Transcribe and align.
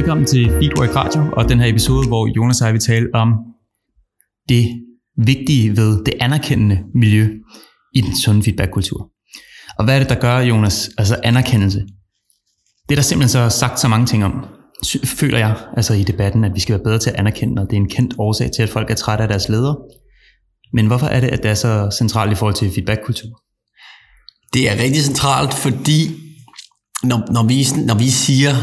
Velkommen 0.00 0.26
til 0.26 0.50
Feedwork 0.50 0.96
Radio 0.96 1.32
og 1.32 1.48
den 1.48 1.60
her 1.60 1.66
episode, 1.66 2.08
hvor 2.08 2.32
Jonas 2.36 2.60
og 2.60 2.66
jeg 2.66 2.72
vil 2.72 2.80
tale 2.80 3.08
om 3.14 3.34
det 4.48 4.66
vigtige 5.26 5.76
ved 5.76 6.04
det 6.04 6.14
anerkendende 6.20 6.78
miljø 6.94 7.28
i 7.94 8.00
den 8.00 8.16
sunde 8.16 8.42
feedback-kultur. 8.42 9.10
Og 9.78 9.84
hvad 9.84 9.94
er 9.94 9.98
det, 9.98 10.08
der 10.08 10.20
gør, 10.20 10.38
Jonas, 10.38 10.90
altså 10.98 11.20
anerkendelse? 11.24 11.78
Det 12.88 12.90
er 12.90 12.94
der 12.94 13.02
simpelthen 13.02 13.28
så 13.28 13.58
sagt 13.58 13.80
så 13.80 13.88
mange 13.88 14.06
ting 14.06 14.24
om, 14.24 14.46
føler 15.04 15.38
jeg, 15.38 15.56
altså 15.76 15.94
i 15.94 16.02
debatten, 16.02 16.44
at 16.44 16.54
vi 16.54 16.60
skal 16.60 16.72
være 16.72 16.84
bedre 16.84 16.98
til 16.98 17.10
at 17.10 17.16
anerkende, 17.16 17.62
og 17.62 17.70
det 17.70 17.76
er 17.76 17.80
en 17.80 17.88
kendt 17.88 18.14
årsag 18.18 18.50
til, 18.56 18.62
at 18.62 18.68
folk 18.68 18.90
er 18.90 18.94
trætte 18.94 19.22
af 19.22 19.28
deres 19.28 19.48
ledere. 19.48 19.76
Men 20.72 20.86
hvorfor 20.86 21.06
er 21.06 21.20
det, 21.20 21.28
at 21.28 21.42
det 21.42 21.50
er 21.50 21.54
så 21.54 21.96
centralt 21.98 22.32
i 22.32 22.34
forhold 22.34 22.54
til 22.54 22.70
feedback-kultur? 22.70 23.42
Det 24.52 24.70
er 24.70 24.82
rigtig 24.82 25.02
centralt, 25.02 25.54
fordi 25.54 26.10
når, 27.02 27.32
når, 27.32 27.42
vi, 27.42 27.66
når 27.86 27.94
vi 27.94 28.10
siger 28.10 28.54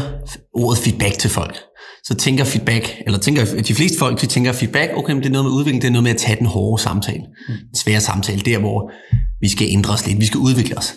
ordet 0.54 0.78
feedback 0.78 1.18
til 1.18 1.30
folk, 1.30 1.56
så 2.04 2.14
tænker 2.14 2.44
feedback, 2.44 2.96
eller 3.06 3.18
tænker 3.18 3.62
de 3.62 3.74
fleste 3.74 3.98
folk, 3.98 4.20
de 4.20 4.26
tænker 4.26 4.52
feedback, 4.52 4.92
okay, 4.96 5.12
men 5.12 5.22
det 5.22 5.28
er 5.28 5.32
noget 5.32 5.44
med 5.44 5.52
udvikling, 5.52 5.82
det 5.82 5.88
er 5.88 5.92
noget 5.92 6.02
med 6.02 6.10
at 6.10 6.16
tage 6.16 6.38
den 6.38 6.46
hårde 6.46 6.82
samtale, 6.82 7.22
den 7.48 7.76
svære 7.76 8.00
samtale, 8.00 8.40
der 8.40 8.58
hvor 8.58 8.90
vi 9.40 9.48
skal 9.48 9.66
ændre 9.70 9.92
os 9.94 10.06
lidt, 10.06 10.20
vi 10.20 10.26
skal 10.26 10.38
udvikle 10.38 10.78
os. 10.78 10.94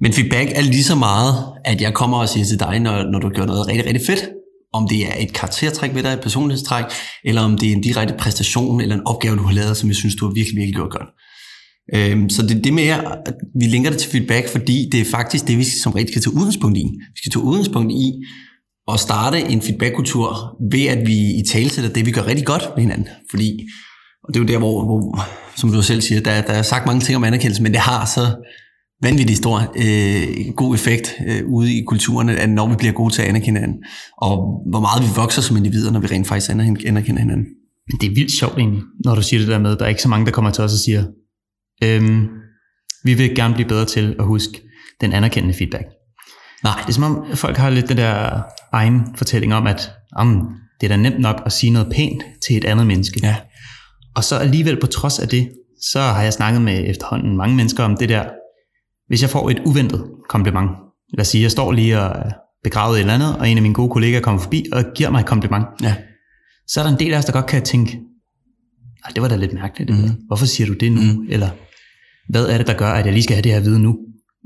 Men 0.00 0.12
feedback 0.12 0.50
er 0.54 0.60
lige 0.60 0.84
så 0.84 0.94
meget, 0.94 1.34
at 1.64 1.80
jeg 1.80 1.94
kommer 1.94 2.18
og 2.18 2.28
siger 2.28 2.46
til 2.46 2.60
dig, 2.60 2.80
når, 2.80 3.02
når 3.12 3.18
du 3.18 3.28
gør 3.28 3.46
noget 3.46 3.68
rigtig, 3.68 3.86
rigtig 3.86 4.06
fedt, 4.06 4.28
om 4.72 4.88
det 4.88 5.06
er 5.06 5.14
et 5.18 5.32
karaktertræk 5.32 5.94
ved 5.94 6.02
dig, 6.02 6.12
et 6.12 6.20
personlighedstræk, 6.20 6.84
eller 7.24 7.42
om 7.42 7.58
det 7.58 7.68
er 7.68 7.72
en 7.72 7.82
direkte 7.82 8.14
præstation 8.18 8.80
eller 8.80 8.94
en 8.94 9.06
opgave, 9.06 9.36
du 9.36 9.42
har 9.42 9.52
lavet, 9.52 9.76
som 9.76 9.88
jeg 9.88 9.96
synes, 9.96 10.14
du 10.14 10.26
har 10.26 10.32
virkelig, 10.34 10.56
virkelig 10.56 10.74
gjort 10.74 10.90
godt. 10.90 11.08
Øhm, 11.94 12.28
så 12.28 12.42
det, 12.42 12.64
det 12.64 12.72
med, 12.72 12.84
at 12.84 13.34
vi 13.60 13.64
linker 13.64 13.90
det 13.90 13.98
til 13.98 14.10
feedback, 14.10 14.48
fordi 14.48 14.88
det 14.92 15.00
er 15.00 15.04
faktisk 15.04 15.48
det, 15.48 15.58
vi 15.58 15.64
som 15.64 15.92
rigtig 15.92 16.12
skal 16.12 16.22
tage 16.22 16.34
udgangspunkt 16.34 16.78
i. 16.78 16.84
Vi 16.84 17.16
skal 17.16 17.32
tage 17.32 17.44
udgangspunkt 17.44 17.92
i 17.92 18.12
at 18.92 19.00
starte 19.00 19.40
en 19.40 19.62
feedbackkultur 19.62 20.56
ved, 20.72 20.86
at 20.86 21.06
vi 21.06 21.16
i 21.16 21.42
tale 21.52 21.70
sætter 21.70 21.90
det, 21.90 22.06
vi 22.06 22.10
gør 22.10 22.26
rigtig 22.26 22.46
godt 22.46 22.64
med 22.76 22.82
hinanden. 22.82 23.08
Fordi, 23.30 23.68
og 24.24 24.34
det 24.34 24.40
er 24.40 24.44
jo 24.44 24.48
der, 24.48 24.58
hvor, 24.58 24.84
hvor 24.84 25.20
som 25.56 25.72
du 25.72 25.82
selv 25.82 26.00
siger, 26.00 26.20
der, 26.20 26.42
der 26.42 26.52
er 26.52 26.62
sagt 26.62 26.86
mange 26.86 27.00
ting 27.00 27.16
om 27.16 27.24
anerkendelse, 27.24 27.62
men 27.62 27.72
det 27.72 27.80
har 27.80 28.06
så 28.06 28.44
vanvittig 29.02 29.36
stor 29.36 29.74
øh, 29.76 30.54
god 30.56 30.74
effekt 30.74 31.14
øh, 31.26 31.42
ude 31.46 31.74
i 31.74 31.84
kulturen, 31.84 32.28
at 32.28 32.50
når 32.50 32.68
vi 32.68 32.74
bliver 32.78 32.92
gode 32.92 33.14
til 33.14 33.22
at 33.22 33.28
anerkende 33.28 33.60
hinanden, 33.60 33.78
og 34.22 34.62
hvor 34.70 34.80
meget 34.80 35.02
vi 35.02 35.08
vokser 35.16 35.42
som 35.42 35.56
individer, 35.56 35.92
når 35.92 36.00
vi 36.00 36.06
rent 36.06 36.26
faktisk 36.26 36.50
anerkender 36.50 37.02
hinanden. 37.02 37.46
Det 38.00 38.10
er 38.10 38.14
vildt 38.14 38.38
sjovt 38.38 38.58
egentlig, 38.58 38.82
når 39.04 39.14
du 39.14 39.22
siger 39.22 39.40
det 39.40 39.48
der 39.48 39.58
med, 39.58 39.72
at 39.72 39.78
der 39.78 39.84
er 39.84 39.88
ikke 39.88 40.02
så 40.02 40.08
mange, 40.08 40.26
der 40.26 40.32
kommer 40.32 40.50
til 40.50 40.64
os 40.64 40.72
og 40.72 40.78
siger, 40.78 41.04
øhm, 41.84 42.28
vi 43.04 43.14
vil 43.14 43.34
gerne 43.34 43.54
blive 43.54 43.68
bedre 43.68 43.84
til 43.84 44.16
at 44.18 44.24
huske 44.24 44.62
den 45.00 45.12
anerkendende 45.12 45.58
feedback. 45.58 45.84
Nej. 46.64 46.80
Det 46.80 46.88
er 46.88 46.92
som 46.92 47.04
om, 47.04 47.36
folk 47.36 47.56
har 47.56 47.70
lidt 47.70 47.88
den 47.88 47.96
der 47.96 48.42
egen 48.72 49.16
fortælling 49.16 49.54
om, 49.54 49.66
at 49.66 49.90
om, 50.16 50.54
det 50.80 50.86
er 50.86 50.96
da 50.96 51.02
nemt 51.02 51.20
nok 51.20 51.42
at 51.46 51.52
sige 51.52 51.70
noget 51.70 51.92
pænt 51.92 52.22
til 52.46 52.56
et 52.56 52.64
andet 52.64 52.86
menneske. 52.86 53.20
Ja. 53.22 53.36
Og 54.14 54.24
så 54.24 54.36
alligevel 54.36 54.80
på 54.80 54.86
trods 54.86 55.18
af 55.18 55.28
det, 55.28 55.50
så 55.82 56.00
har 56.00 56.22
jeg 56.22 56.32
snakket 56.32 56.62
med 56.62 56.90
efterhånden 56.90 57.36
mange 57.36 57.56
mennesker 57.56 57.84
om 57.84 57.96
det 57.96 58.08
der, 58.08 58.24
hvis 59.08 59.22
jeg 59.22 59.30
får 59.30 59.50
et 59.50 59.58
uventet 59.64 60.04
kompliment, 60.28 60.70
lad 61.12 61.20
os 61.20 61.28
sige, 61.28 61.42
jeg 61.42 61.50
står 61.50 61.72
lige 61.72 62.00
og 62.00 62.32
begravet 62.64 62.96
et 62.96 63.00
eller 63.00 63.14
andet, 63.14 63.36
og 63.36 63.48
en 63.48 63.56
af 63.56 63.62
mine 63.62 63.74
gode 63.74 63.90
kollegaer 63.90 64.20
kommer 64.20 64.40
forbi 64.40 64.66
og 64.72 64.84
giver 64.94 65.10
mig 65.10 65.20
et 65.20 65.26
kompliment, 65.26 65.66
ja. 65.82 65.94
så 66.66 66.80
er 66.80 66.84
der 66.84 66.92
en 66.92 66.98
del 66.98 67.14
af 67.14 67.18
os, 67.18 67.24
der 67.24 67.32
godt 67.32 67.46
kan 67.46 67.62
tænke, 67.62 68.00
det 69.14 69.22
var 69.22 69.28
da 69.28 69.36
lidt 69.36 69.52
mærkeligt. 69.52 69.90
Mm. 69.90 70.10
Hvorfor 70.26 70.46
siger 70.46 70.66
du 70.66 70.72
det 70.74 70.92
nu? 70.92 71.00
Mm. 71.00 71.26
Eller 71.28 71.48
hvad 72.28 72.46
er 72.46 72.58
det, 72.58 72.66
der 72.66 72.74
gør, 72.74 72.90
at 72.90 73.04
jeg 73.04 73.12
lige 73.12 73.22
skal 73.22 73.34
have 73.34 73.42
det 73.42 73.52
her 73.52 73.58
at 73.58 73.64
vide 73.64 73.80
nu? 73.80 73.98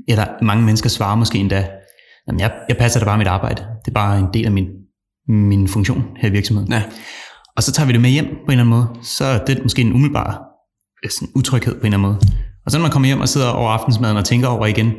Eller 0.07 0.25
mange 0.41 0.65
mennesker 0.65 0.89
svarer 0.89 1.15
måske 1.15 1.37
endda, 1.37 1.67
jamen 2.27 2.39
jeg, 2.39 2.51
jeg 2.69 2.77
passer 2.77 2.99
da 2.99 3.05
bare 3.05 3.17
mit 3.17 3.27
arbejde. 3.27 3.61
Det 3.85 3.91
er 3.91 3.93
bare 3.93 4.19
en 4.19 4.27
del 4.33 4.45
af 4.45 4.51
min, 4.51 4.67
min 5.27 5.67
funktion 5.67 6.03
her 6.17 6.29
i 6.29 6.31
virksomheden. 6.31 6.71
Ja. 6.71 6.83
Og 7.57 7.63
så 7.63 7.71
tager 7.71 7.87
vi 7.87 7.93
det 7.93 8.01
med 8.01 8.09
hjem 8.09 8.25
på 8.25 8.31
en 8.31 8.51
eller 8.51 8.63
anden 8.63 8.75
måde. 8.75 8.87
Så 9.03 9.25
er 9.25 9.45
det 9.45 9.59
måske 9.63 9.81
en 9.81 9.93
umiddelbar 9.93 10.41
sådan 11.09 11.27
utryghed 11.35 11.73
på 11.73 11.79
en 11.79 11.85
eller 11.85 11.97
anden 11.97 12.11
måde. 12.11 12.19
Og 12.65 12.71
så 12.71 12.77
når 12.77 12.81
man 12.81 12.91
kommer 12.91 13.07
hjem 13.07 13.21
og 13.21 13.29
sidder 13.29 13.49
over 13.49 13.69
aftensmaden 13.69 14.17
og 14.17 14.25
tænker 14.25 14.47
over 14.47 14.65
igen, 14.65 14.91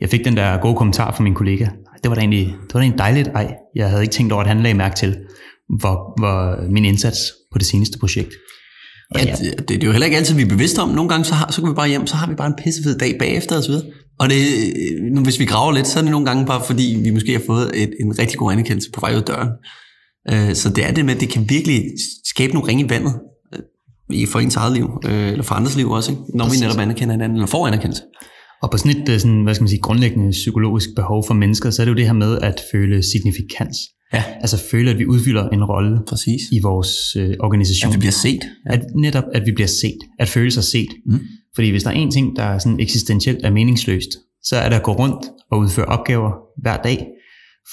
jeg 0.00 0.08
fik 0.08 0.24
den 0.24 0.36
der 0.36 0.56
gode 0.56 0.76
kommentar 0.76 1.12
fra 1.12 1.22
min 1.22 1.34
kollega. 1.34 1.66
Det 2.02 2.08
var 2.08 2.14
da 2.14 2.20
egentlig, 2.20 2.46
det 2.46 2.74
var 2.74 2.80
da 2.80 2.84
egentlig 2.84 2.98
dejligt. 2.98 3.28
Ej, 3.28 3.54
jeg 3.74 3.90
havde 3.90 4.02
ikke 4.02 4.12
tænkt 4.12 4.32
over, 4.32 4.42
at 4.42 4.48
han 4.48 4.60
lagde 4.60 4.76
mærke 4.76 4.96
til, 4.96 5.16
hvor, 5.80 6.20
hvor 6.20 6.68
min 6.70 6.84
indsats 6.84 7.18
på 7.52 7.58
det 7.58 7.66
seneste 7.66 7.98
projekt. 7.98 8.32
Ja, 9.14 9.24
ja. 9.24 9.32
Det, 9.32 9.58
det, 9.58 9.68
det, 9.68 9.82
er 9.82 9.86
jo 9.86 9.92
heller 9.92 10.04
ikke 10.04 10.16
altid, 10.16 10.34
vi 10.34 10.42
er 10.42 10.46
bevidste 10.46 10.78
om. 10.78 10.88
Nogle 10.88 11.08
gange, 11.08 11.24
så, 11.24 11.34
har, 11.34 11.52
så 11.52 11.60
går 11.60 11.68
vi 11.68 11.74
bare 11.74 11.88
hjem, 11.88 12.06
så 12.06 12.16
har 12.16 12.28
vi 12.28 12.34
bare 12.34 12.46
en 12.46 12.54
pissefed 12.64 12.98
dag 12.98 13.18
bagefter 13.18 13.56
og 13.56 13.62
så 13.62 13.70
videre. 13.70 13.86
Og 14.18 14.30
det, 14.30 14.36
nu, 15.12 15.20
hvis 15.22 15.38
vi 15.38 15.44
graver 15.44 15.72
lidt, 15.72 15.86
så 15.86 15.98
er 15.98 16.02
det 16.02 16.10
nogle 16.10 16.26
gange 16.26 16.46
bare 16.46 16.62
fordi, 16.66 17.00
vi 17.04 17.10
måske 17.10 17.32
har 17.32 17.42
fået 17.46 17.82
et, 17.82 17.90
en 18.00 18.18
rigtig 18.18 18.38
god 18.38 18.52
anerkendelse 18.52 18.90
på 18.90 19.00
vej 19.00 19.12
ud 19.12 19.16
af 19.16 19.22
døren. 19.22 19.48
Uh, 20.32 20.54
så 20.54 20.70
det 20.70 20.86
er 20.86 20.92
det 20.92 21.04
med, 21.04 21.14
at 21.14 21.20
det 21.20 21.28
kan 21.28 21.46
virkelig 21.48 21.84
skabe 22.24 22.52
nogle 22.52 22.68
ringe 22.68 22.84
i 22.84 22.90
vandet 22.90 23.14
i 24.10 24.26
for 24.26 24.38
ens 24.40 24.56
eget 24.56 24.72
liv, 24.72 25.00
øh, 25.06 25.28
eller 25.28 25.42
for 25.42 25.54
andres 25.54 25.76
liv 25.76 25.90
også, 25.90 26.10
ikke? 26.10 26.22
når 26.34 26.44
Præcis. 26.44 26.60
vi 26.60 26.66
netop 26.66 26.80
anerkender 26.80 27.12
hinanden, 27.14 27.36
eller 27.36 27.46
får 27.46 27.66
anerkendelse. 27.66 28.02
Og 28.62 28.70
på 28.70 28.76
sådan 28.76 29.02
et 29.02 29.08
øh, 29.08 29.18
sådan, 29.18 29.42
hvad 29.42 29.54
skal 29.54 29.62
man 29.62 29.68
sige, 29.68 29.80
grundlæggende 29.80 30.30
psykologisk 30.30 30.88
behov 30.96 31.24
for 31.26 31.34
mennesker, 31.34 31.70
så 31.70 31.82
er 31.82 31.84
det 31.84 31.90
jo 31.90 31.96
det 31.96 32.06
her 32.06 32.12
med 32.12 32.38
at 32.38 32.62
føle 32.72 33.02
signifikans. 33.02 33.76
Ja. 34.12 34.24
Altså 34.40 34.58
føle, 34.70 34.90
at 34.90 34.98
vi 34.98 35.06
udfylder 35.06 35.48
en 35.48 35.64
rolle 35.64 36.00
Præcis. 36.08 36.40
i 36.52 36.60
vores 36.62 37.16
øh, 37.16 37.34
organisation. 37.40 37.88
At 37.90 37.94
vi 37.94 37.98
bliver 37.98 38.12
set. 38.12 38.40
Ja. 38.66 38.74
At, 38.74 38.82
netop, 38.96 39.24
at 39.34 39.46
vi 39.46 39.52
bliver 39.52 39.68
set. 39.68 39.98
At 40.18 40.28
føle 40.28 40.50
sig 40.50 40.64
set. 40.64 40.88
Mm. 41.06 41.20
Fordi 41.54 41.70
hvis 41.70 41.82
der 41.82 41.90
er 41.90 41.94
en 41.94 42.10
ting, 42.10 42.36
der 42.36 42.42
er 42.42 42.58
sådan 42.58 42.80
eksistentielt 42.80 43.38
er 43.44 43.50
meningsløst, 43.50 44.08
så 44.42 44.56
er 44.56 44.68
det 44.68 44.76
at 44.76 44.82
gå 44.82 44.92
rundt 44.92 45.26
og 45.50 45.58
udføre 45.58 45.86
opgaver 45.86 46.32
hver 46.62 46.76
dag, 46.76 47.06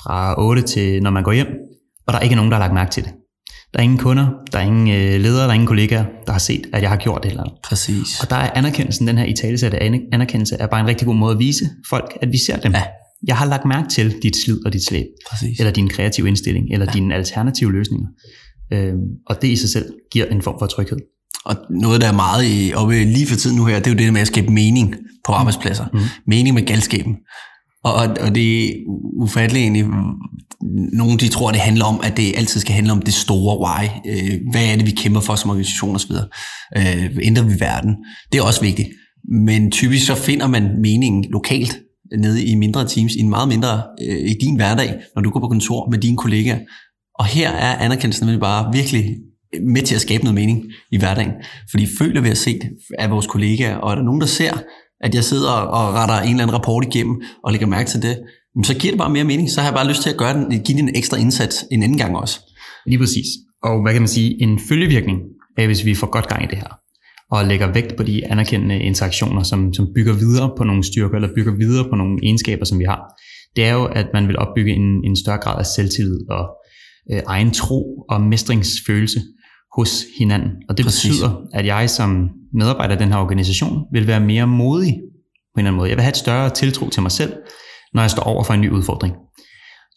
fra 0.03 0.35
8 0.37 0.61
til 0.61 1.03
når 1.03 1.09
man 1.09 1.23
går 1.23 1.31
hjem, 1.31 1.47
og 2.07 2.13
der 2.13 2.19
er 2.19 2.23
ikke 2.23 2.35
nogen, 2.35 2.51
der 2.51 2.57
har 2.57 2.63
lagt 2.63 2.73
mærke 2.73 2.91
til 2.91 3.03
det. 3.03 3.11
Der 3.75 3.79
er 3.79 3.83
ingen 3.83 3.97
kunder, 3.97 4.27
der 4.51 4.59
er 4.59 4.63
ingen 4.63 4.87
øh, 4.87 5.21
ledere, 5.21 5.43
der 5.43 5.49
er 5.49 5.53
ingen 5.53 5.67
kollegaer, 5.67 6.05
der 6.25 6.31
har 6.31 6.39
set, 6.39 6.67
at 6.73 6.81
jeg 6.81 6.89
har 6.89 6.97
gjort 6.97 7.23
det 7.23 7.29
eller 7.29 7.43
andet. 7.43 7.57
Præcis. 7.63 8.19
Og 8.21 8.29
der 8.29 8.35
er 8.35 8.49
anerkendelsen, 8.55 9.07
den 9.07 9.17
her 9.17 9.25
italesætte 9.25 9.83
anerkendelse, 10.13 10.55
er 10.55 10.67
bare 10.67 10.81
en 10.81 10.87
rigtig 10.87 11.07
god 11.07 11.15
måde 11.15 11.33
at 11.33 11.39
vise 11.39 11.69
folk, 11.89 12.17
at 12.21 12.31
vi 12.31 12.37
ser 12.37 12.57
dem. 12.57 12.71
Ja. 12.71 12.83
Jeg 13.27 13.37
har 13.37 13.45
lagt 13.45 13.65
mærke 13.65 13.89
til 13.89 14.15
dit 14.23 14.35
slid 14.35 14.65
og 14.65 14.73
dit 14.73 14.85
slæb, 14.85 15.05
Præcis. 15.29 15.59
eller 15.59 15.71
din 15.71 15.89
kreative 15.89 16.27
indstilling, 16.27 16.65
eller 16.71 16.85
ja. 16.85 16.91
dine 16.91 17.15
alternative 17.15 17.71
løsninger. 17.71 18.07
Øhm, 18.73 18.97
og 19.27 19.41
det 19.41 19.47
i 19.47 19.55
sig 19.55 19.69
selv 19.69 19.85
giver 20.11 20.25
en 20.25 20.41
form 20.41 20.55
for 20.59 20.65
tryghed. 20.65 20.97
Og 21.45 21.55
noget, 21.69 22.01
der 22.01 22.07
er 22.07 22.13
meget 22.13 22.43
i, 22.45 22.73
oppe 22.75 23.03
lige 23.03 23.27
for 23.27 23.35
tiden 23.35 23.57
nu 23.57 23.65
her, 23.65 23.79
det 23.79 23.87
er 23.87 23.91
jo 23.91 23.97
det 23.97 24.13
med 24.13 24.21
at 24.21 24.27
skabe 24.27 24.51
mening 24.51 24.95
på 25.25 25.31
arbejdspladser. 25.31 25.85
Mm. 25.93 25.99
Mening 26.27 26.55
med 26.55 26.65
galskaben. 26.65 27.15
Og, 27.85 27.93
og 28.21 28.35
det 28.35 28.65
er 28.65 28.73
ufatteligt 29.13 29.61
egentlig, 29.61 29.85
nogle 30.93 31.17
de 31.17 31.27
tror, 31.27 31.51
det 31.51 31.59
handler 31.59 31.85
om, 31.85 31.99
at 32.03 32.17
det 32.17 32.37
altid 32.37 32.59
skal 32.59 32.73
handle 32.73 32.91
om 32.91 33.01
det 33.01 33.13
store 33.13 33.59
why. 33.65 33.89
Øh, 34.07 34.39
hvad 34.51 34.65
er 34.65 34.75
det, 34.75 34.85
vi 34.85 34.91
kæmper 34.91 35.19
for 35.19 35.35
som 35.35 35.49
organisation 35.49 35.95
osv.? 35.95 36.11
Øh, 36.77 37.17
ændrer 37.21 37.43
vi 37.43 37.59
verden? 37.59 37.95
Det 38.31 38.37
er 38.37 38.43
også 38.43 38.61
vigtigt. 38.61 38.89
Men 39.31 39.71
typisk 39.71 40.05
så 40.05 40.15
finder 40.15 40.47
man 40.47 40.81
meningen 40.81 41.25
lokalt 41.31 41.79
nede 42.17 42.45
i 42.45 42.55
mindre 42.55 42.87
teams, 42.87 43.15
i 43.15 43.19
en 43.19 43.29
meget 43.29 43.47
mindre 43.47 43.83
øh, 44.07 44.29
i 44.29 44.33
din 44.41 44.55
hverdag, 44.55 44.93
når 45.15 45.21
du 45.21 45.29
går 45.29 45.39
på 45.39 45.47
kontor 45.47 45.89
med 45.91 45.99
dine 45.99 46.17
kollegaer. 46.17 46.59
Og 47.19 47.25
her 47.25 47.51
er 47.51 47.75
anerkendelsen 47.75 48.39
bare 48.39 48.73
virkelig 48.73 49.15
med 49.61 49.81
til 49.81 49.95
at 49.95 50.01
skabe 50.01 50.23
noget 50.23 50.35
mening 50.35 50.63
i 50.91 50.97
hverdagen. 50.97 51.31
Fordi 51.71 51.87
føler 51.97 52.21
vi 52.21 52.29
at 52.29 52.37
set 52.37 52.61
af 52.99 53.11
vores 53.11 53.27
kollegaer, 53.27 53.75
og 53.75 53.91
er 53.91 53.95
der 53.95 54.03
nogen, 54.03 54.21
der 54.21 54.27
ser, 54.27 54.53
at 55.01 55.15
jeg 55.15 55.23
sidder 55.23 55.51
og 55.51 55.93
retter 55.93 56.19
en 56.19 56.29
eller 56.29 56.43
anden 56.43 56.53
rapport 56.53 56.85
igennem 56.85 57.21
og 57.43 57.51
lægger 57.51 57.67
mærke 57.67 57.89
til 57.89 58.01
det, 58.01 58.17
så 58.63 58.77
giver 58.77 58.91
det 58.91 58.99
bare 58.99 59.09
mere 59.09 59.23
mening. 59.23 59.49
Så 59.49 59.61
har 59.61 59.67
jeg 59.67 59.75
bare 59.75 59.87
lyst 59.87 60.01
til 60.01 60.09
at 60.09 60.17
gøre 60.17 60.33
den, 60.33 60.59
give 60.63 60.77
den 60.77 60.89
en 60.89 60.95
ekstra 60.95 61.17
indsats 61.17 61.65
en 61.71 61.83
anden 61.83 61.97
gang 61.97 62.17
også. 62.17 62.39
Lige 62.87 62.99
præcis. 62.99 63.25
Og 63.63 63.81
hvad 63.81 63.93
kan 63.93 64.01
man 64.01 64.07
sige, 64.07 64.41
en 64.41 64.59
følgevirkning 64.69 65.19
af, 65.57 65.65
hvis 65.65 65.85
vi 65.85 65.95
får 65.95 66.07
godt 66.07 66.27
gang 66.27 66.43
i 66.43 66.47
det 66.47 66.57
her, 66.57 66.79
og 67.31 67.45
lægger 67.45 67.73
vægt 67.73 67.95
på 67.97 68.03
de 68.03 68.31
anerkendende 68.31 68.79
interaktioner, 68.79 69.43
som, 69.43 69.73
som 69.73 69.87
bygger 69.95 70.13
videre 70.13 70.51
på 70.57 70.63
nogle 70.63 70.83
styrker, 70.83 71.15
eller 71.15 71.29
bygger 71.35 71.55
videre 71.55 71.89
på 71.89 71.95
nogle 71.95 72.19
egenskaber, 72.23 72.65
som 72.65 72.79
vi 72.79 72.83
har, 72.83 73.01
det 73.55 73.65
er 73.65 73.73
jo, 73.73 73.85
at 73.85 74.07
man 74.13 74.27
vil 74.27 74.37
opbygge 74.37 74.71
en, 74.73 75.05
en 75.05 75.15
større 75.15 75.37
grad 75.37 75.59
af 75.59 75.65
selvtillid 75.65 76.19
og 76.29 76.47
øh, 77.11 77.21
egen 77.27 77.51
tro 77.51 78.05
og 78.09 78.21
mestringsfølelse 78.21 79.21
hos 79.75 80.03
hinanden. 80.19 80.51
Og 80.69 80.77
det 80.77 80.85
Præcis. 80.85 81.11
betyder, 81.11 81.41
at 81.53 81.65
jeg 81.65 81.89
som 81.89 82.29
medarbejder 82.53 82.95
i 82.95 82.99
den 82.99 83.11
her 83.11 83.17
organisation 83.17 83.85
vil 83.91 84.07
være 84.07 84.19
mere 84.19 84.47
modig 84.47 84.93
på 84.93 85.59
en 85.59 85.59
eller 85.59 85.69
anden 85.69 85.77
måde. 85.77 85.89
Jeg 85.89 85.97
vil 85.97 86.03
have 86.03 86.11
et 86.11 86.17
større 86.17 86.49
tiltro 86.49 86.89
til 86.89 87.01
mig 87.01 87.11
selv, 87.11 87.33
når 87.93 88.01
jeg 88.01 88.11
står 88.11 88.23
over 88.23 88.43
for 88.43 88.53
en 88.53 88.61
ny 88.61 88.69
udfordring. 88.69 89.15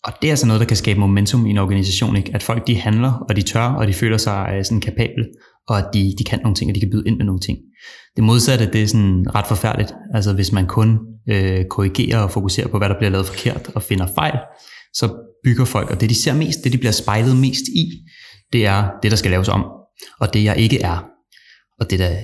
Og 0.05 0.13
det 0.23 0.29
er 0.29 0.33
altså 0.33 0.47
noget, 0.47 0.61
der 0.61 0.67
kan 0.67 0.77
skabe 0.77 1.01
momentum 1.01 1.47
i 1.47 1.51
en 1.51 1.59
organisation, 1.59 2.17
ikke? 2.17 2.31
at 2.35 2.43
folk 2.43 2.67
de 2.67 2.77
handler, 2.77 3.13
og 3.29 3.37
de 3.37 3.43
tør, 3.43 3.65
og 3.65 3.87
de 3.87 3.93
føler 3.93 4.17
sig 4.17 4.53
øh, 4.55 4.65
sådan 4.65 4.81
kapable, 4.81 5.25
og 5.69 5.79
at 5.79 5.85
de, 5.95 6.15
de 6.19 6.25
kan 6.25 6.41
nogle 6.43 6.55
ting, 6.55 6.71
og 6.71 6.75
de 6.75 6.81
kan 6.81 6.91
byde 6.91 7.07
ind 7.07 7.17
med 7.17 7.27
nogle 7.27 7.41
ting. 7.41 7.59
Det 8.17 8.25
modsatte, 8.25 8.71
det 8.73 8.83
er 8.83 8.87
sådan 8.87 9.27
ret 9.35 9.47
forfærdeligt. 9.47 9.95
Altså 10.15 10.33
hvis 10.33 10.53
man 10.53 10.67
kun 10.67 10.99
øh, 11.31 11.65
korrigerer 11.71 12.19
og 12.19 12.31
fokuserer 12.31 12.69
på, 12.69 12.79
hvad 12.79 12.89
der 12.89 12.99
bliver 12.99 13.11
lavet 13.11 13.27
forkert, 13.27 13.71
og 13.75 13.83
finder 13.83 14.07
fejl, 14.15 14.39
så 14.95 15.09
bygger 15.45 15.65
folk, 15.65 15.91
og 15.91 16.01
det 16.01 16.11
de 16.11 16.15
ser 16.15 16.35
mest, 16.35 16.65
det 16.65 16.73
de 16.73 16.79
bliver 16.79 16.93
spejlet 16.93 17.37
mest 17.37 17.63
i, 17.77 17.85
det 18.53 18.67
er 18.67 18.89
det, 19.03 19.11
der 19.11 19.17
skal 19.17 19.31
laves 19.31 19.49
om, 19.49 19.65
og 20.21 20.35
det 20.35 20.45
jeg 20.45 20.57
ikke 20.57 20.81
er. 20.83 21.05
Og 21.81 21.91
det 21.91 21.99
der 21.99 22.17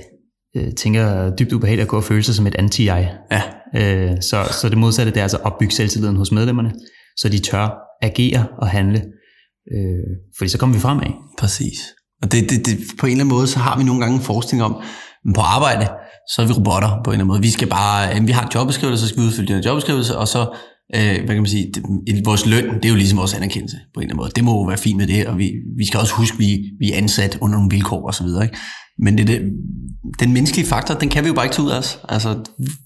øh, 0.57 0.75
tænker 0.75 1.37
dybt 1.37 1.53
ubehageligt 1.53 1.85
at 1.85 1.89
gå 1.89 1.97
og 1.97 2.05
føle 2.05 2.23
sig 2.23 2.35
som 2.35 2.47
et 2.47 2.55
anti-jeg. 2.55 3.17
Ja. 3.33 3.43
Øh, 3.77 4.23
så, 4.23 4.45
så 4.61 4.69
det 4.69 4.79
modsatte, 4.79 5.13
det 5.13 5.19
er 5.19 5.23
altså 5.23 5.37
at 5.37 5.45
opbygge 5.45 5.75
selvtilliden 5.75 6.17
hos 6.17 6.33
medlemmerne, 6.33 6.73
så 7.17 7.29
de 7.29 7.39
tør 7.39 7.69
agere 8.03 8.47
og 8.59 8.69
handle 8.69 9.03
Øh, 9.73 10.11
fordi 10.39 10.49
så 10.49 10.59
kommer 10.59 10.77
vi 10.77 10.81
fremad. 10.81 11.07
Præcis. 11.39 11.79
Og 12.23 12.33
det, 12.33 12.51
det, 12.51 12.67
det, 12.67 12.79
på 12.99 13.07
en 13.07 13.13
eller 13.13 13.25
anden 13.25 13.37
måde, 13.37 13.47
så 13.47 13.59
har 13.59 13.79
vi 13.79 13.85
nogle 13.85 14.01
gange 14.01 14.17
en 14.17 14.23
forestilling 14.23 14.65
om, 14.65 14.83
på 15.35 15.41
arbejde, 15.41 15.89
så 16.33 16.43
er 16.43 16.47
vi 16.47 16.53
robotter 16.53 16.89
på 16.89 16.95
en 16.95 17.01
eller 17.01 17.13
anden 17.13 17.27
måde. 17.27 17.41
Vi 17.41 17.51
skal 17.51 17.69
bare, 17.69 18.21
vi 18.27 18.33
har 18.33 18.43
en 18.43 18.53
jobbeskrivelse, 18.55 19.03
så 19.03 19.09
skal 19.09 19.23
vi 19.23 19.27
udfylde 19.27 19.55
den 19.55 19.65
jobbeskrivelse, 19.65 20.19
og 20.19 20.29
så, 20.29 20.57
øh, 20.95 21.17
hvad 21.17 21.35
kan 21.35 21.37
man 21.37 21.47
sige, 21.47 21.73
det, 21.75 22.27
vores 22.27 22.47
løn, 22.47 22.75
det 22.75 22.85
er 22.85 22.89
jo 22.89 22.95
ligesom 22.95 23.19
vores 23.19 23.35
anerkendelse 23.35 23.77
på 23.95 24.01
en 24.01 24.03
eller 24.03 24.13
anden 24.13 24.17
måde. 24.17 24.31
Det 24.37 24.45
må 24.45 24.53
jo 24.53 24.63
være 24.63 24.79
fint 24.79 24.97
med 24.97 25.07
det, 25.07 25.27
og 25.27 25.39
vi, 25.39 25.53
vi 25.79 25.87
skal 25.87 26.01
også 26.01 26.15
huske, 26.15 26.35
at 26.35 26.39
vi, 26.39 26.63
vi 26.81 26.93
er 26.93 26.97
ansat 26.97 27.39
under 27.41 27.57
nogle 27.57 27.71
vilkår 27.71 28.07
og 28.07 28.15
så 28.15 28.25
videre. 28.25 28.45
Ikke? 28.45 28.57
Men 28.99 29.19
det, 29.19 29.27
det, 29.27 29.43
den 30.21 30.33
menneskelige 30.33 30.67
faktor, 30.67 30.95
den 30.95 31.09
kan 31.09 31.25
vi 31.25 31.29
jo 31.29 31.35
bare 31.35 31.45
ikke 31.45 31.55
tage 31.55 31.67
ud 31.67 31.71
af 31.71 31.79
os. 31.79 31.99
Altså, 32.09 32.39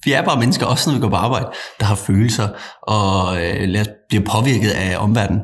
vi 0.04 0.12
er 0.12 0.24
bare 0.24 0.38
mennesker, 0.38 0.66
også 0.66 0.90
når 0.90 0.96
vi 0.96 1.00
går 1.00 1.08
på 1.08 1.16
arbejde, 1.16 1.46
der 1.80 1.86
har 1.86 1.94
følelser 1.94 2.48
og 2.82 3.44
øh, 3.44 3.84
bliver 4.08 4.24
påvirket 4.24 4.70
af 4.70 4.96
omverdenen. 4.98 5.42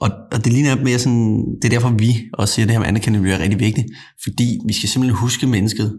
Og, 0.00 0.10
og 0.32 0.44
det 0.44 0.52
ligner 0.52 0.76
mere 0.76 0.98
sådan, 0.98 1.44
det 1.62 1.64
er 1.64 1.70
derfor 1.70 1.90
vi 1.90 2.16
også 2.32 2.54
siger, 2.54 2.64
at 2.64 2.68
det 2.68 2.74
her 2.74 2.80
med 2.80 2.88
anerkendelse 2.88 3.32
er 3.32 3.38
rigtig 3.38 3.60
vigtigt, 3.60 3.86
fordi 4.24 4.58
vi 4.66 4.72
skal 4.72 4.88
simpelthen 4.88 5.18
huske 5.18 5.46
mennesket, 5.46 5.98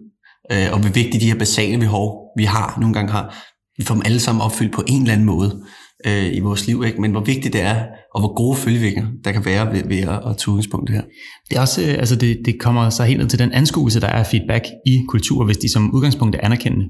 øh, 0.51 0.67
og 0.71 0.79
hvor 0.79 0.89
vigtige 0.89 1.21
de 1.21 1.27
her 1.27 1.39
basale 1.39 1.77
behov, 1.77 2.17
vi 2.37 2.43
har, 2.43 2.77
nogle 2.79 2.93
gange 2.93 3.11
har, 3.11 3.35
vi 3.77 3.83
får 3.83 3.95
dem 3.95 4.03
alle 4.05 4.19
sammen 4.19 4.41
opfyldt 4.41 4.73
på 4.73 4.83
en 4.87 5.01
eller 5.01 5.13
anden 5.13 5.25
måde 5.25 5.61
øh, 6.07 6.35
i 6.35 6.39
vores 6.39 6.67
liv, 6.67 6.83
ikke? 6.85 7.01
men 7.01 7.11
hvor 7.11 7.19
vigtigt 7.19 7.53
det 7.53 7.61
er, 7.61 7.85
og 8.13 8.21
hvor 8.21 8.35
gode 8.35 8.57
følgevirkninger 8.57 9.11
der 9.23 9.31
kan 9.31 9.45
være 9.45 9.73
ved, 9.73 9.83
ved 9.87 9.97
at, 9.97 10.29
at 10.29 10.37
tage 10.37 10.49
udgangspunkt 10.49 10.89
her. 10.89 11.01
Det, 11.49 11.57
er 11.57 11.61
også, 11.61 11.81
øh, 11.81 11.93
altså 11.93 12.15
det, 12.15 12.39
det 12.45 12.59
kommer 12.59 12.89
så 12.89 13.03
helt 13.03 13.19
ned 13.19 13.27
til 13.27 13.39
den 13.39 13.51
anskuelse, 13.51 14.01
der 14.01 14.07
er 14.07 14.23
feedback 14.23 14.65
i 14.85 15.03
kultur, 15.09 15.45
hvis 15.45 15.57
de 15.57 15.71
som 15.71 15.93
udgangspunkt 15.93 16.35
er 16.35 16.39
anerkendende. 16.43 16.85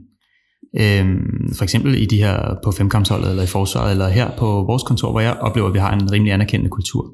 Øhm, 0.80 1.54
for 1.58 1.64
eksempel 1.64 2.02
i 2.02 2.06
de 2.06 2.18
her 2.18 2.56
på 2.64 2.72
femkampsholdet, 2.72 3.30
eller 3.30 3.44
i 3.44 3.48
forsvaret, 3.48 3.92
eller 3.92 4.08
her 4.08 4.32
på 4.38 4.46
vores 4.46 4.84
kontor, 4.84 5.12
hvor 5.12 5.20
jeg 5.20 5.34
oplever, 5.34 5.68
at 5.68 5.74
vi 5.74 5.80
har 5.80 5.94
en 5.94 6.12
rimelig 6.12 6.34
anerkendende 6.34 6.70
kultur. 6.70 7.06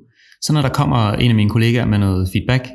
Så 0.42 0.54
når 0.54 0.62
der 0.62 0.69
kommer 0.69 1.12
en 1.12 1.30
af 1.30 1.36
mine 1.36 1.50
kollegaer 1.50 1.86
med 1.86 1.97
noget 1.97 2.30
feedback, 2.33 2.68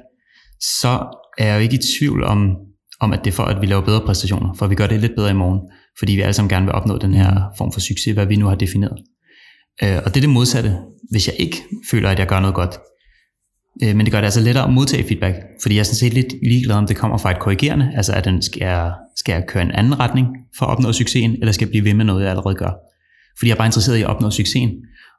så 0.61 1.19
er 1.39 1.47
jeg 1.47 1.55
jo 1.57 1.61
ikke 1.61 1.75
i 1.75 1.99
tvivl 1.99 2.25
om, 2.25 2.57
om 3.01 3.13
at 3.13 3.21
det 3.25 3.31
er 3.31 3.35
for, 3.35 3.43
at 3.43 3.61
vi 3.61 3.67
laver 3.67 3.83
bedre 3.83 4.01
præstationer, 4.01 4.55
for 4.55 4.67
vi 4.67 4.75
gør 4.75 4.87
det 4.87 5.01
lidt 5.01 5.13
bedre 5.17 5.31
i 5.31 5.35
morgen, 5.35 5.61
fordi 5.99 6.13
vi 6.13 6.21
alle 6.21 6.33
sammen 6.33 6.49
gerne 6.49 6.67
vil 6.67 6.75
opnå 6.75 6.99
den 6.99 7.15
her 7.15 7.41
form 7.59 7.73
for 7.73 7.81
succes, 7.81 8.15
hvad 8.15 8.27
vi 8.27 8.37
nu 8.37 8.47
har 8.47 8.55
defineret. 8.55 8.99
Øh, 9.83 9.97
og 10.05 10.15
det 10.15 10.17
er 10.17 10.21
det 10.21 10.31
modsatte, 10.31 10.77
hvis 11.11 11.27
jeg 11.29 11.37
ikke 11.39 11.63
føler, 11.91 12.11
at 12.11 12.19
jeg 12.19 12.27
gør 12.27 12.41
noget 12.41 12.55
godt. 12.55 12.79
Øh, 13.83 13.97
men 13.97 14.07
det 14.07 14.13
gør 14.13 14.19
det 14.21 14.25
altså 14.27 14.41
lettere 14.41 14.65
at 14.65 14.73
modtage 14.73 15.09
feedback, 15.09 15.37
fordi 15.63 15.75
jeg 15.75 15.81
er 15.81 15.85
sådan 15.85 15.97
set 15.97 16.15
lidt 16.15 16.35
ligeglad, 16.43 16.77
om 16.77 16.87
det 16.87 16.97
kommer 16.97 17.19
fra 17.19 17.31
et 17.31 17.39
korrigerende, 17.39 17.93
altså 17.97 18.13
at 18.13 18.25
den 18.25 18.43
skal, 18.43 18.61
jeg, 18.61 18.93
skal 19.17 19.33
jeg 19.33 19.45
køre 19.49 19.63
en 19.63 19.71
anden 19.71 20.01
retning 20.01 20.27
for 20.59 20.67
at 20.67 20.71
opnå 20.71 20.93
succesen, 20.93 21.37
eller 21.41 21.53
skal 21.53 21.65
jeg 21.65 21.71
blive 21.71 21.85
ved 21.85 21.95
med 21.95 22.05
noget, 22.05 22.23
jeg 22.23 22.31
allerede 22.31 22.55
gør. 22.55 22.73
Fordi 23.39 23.49
jeg 23.49 23.55
er 23.55 23.59
bare 23.59 23.69
interesseret 23.69 23.97
i 23.97 24.03
at 24.03 24.07
opnå 24.07 24.31
succesen, 24.31 24.71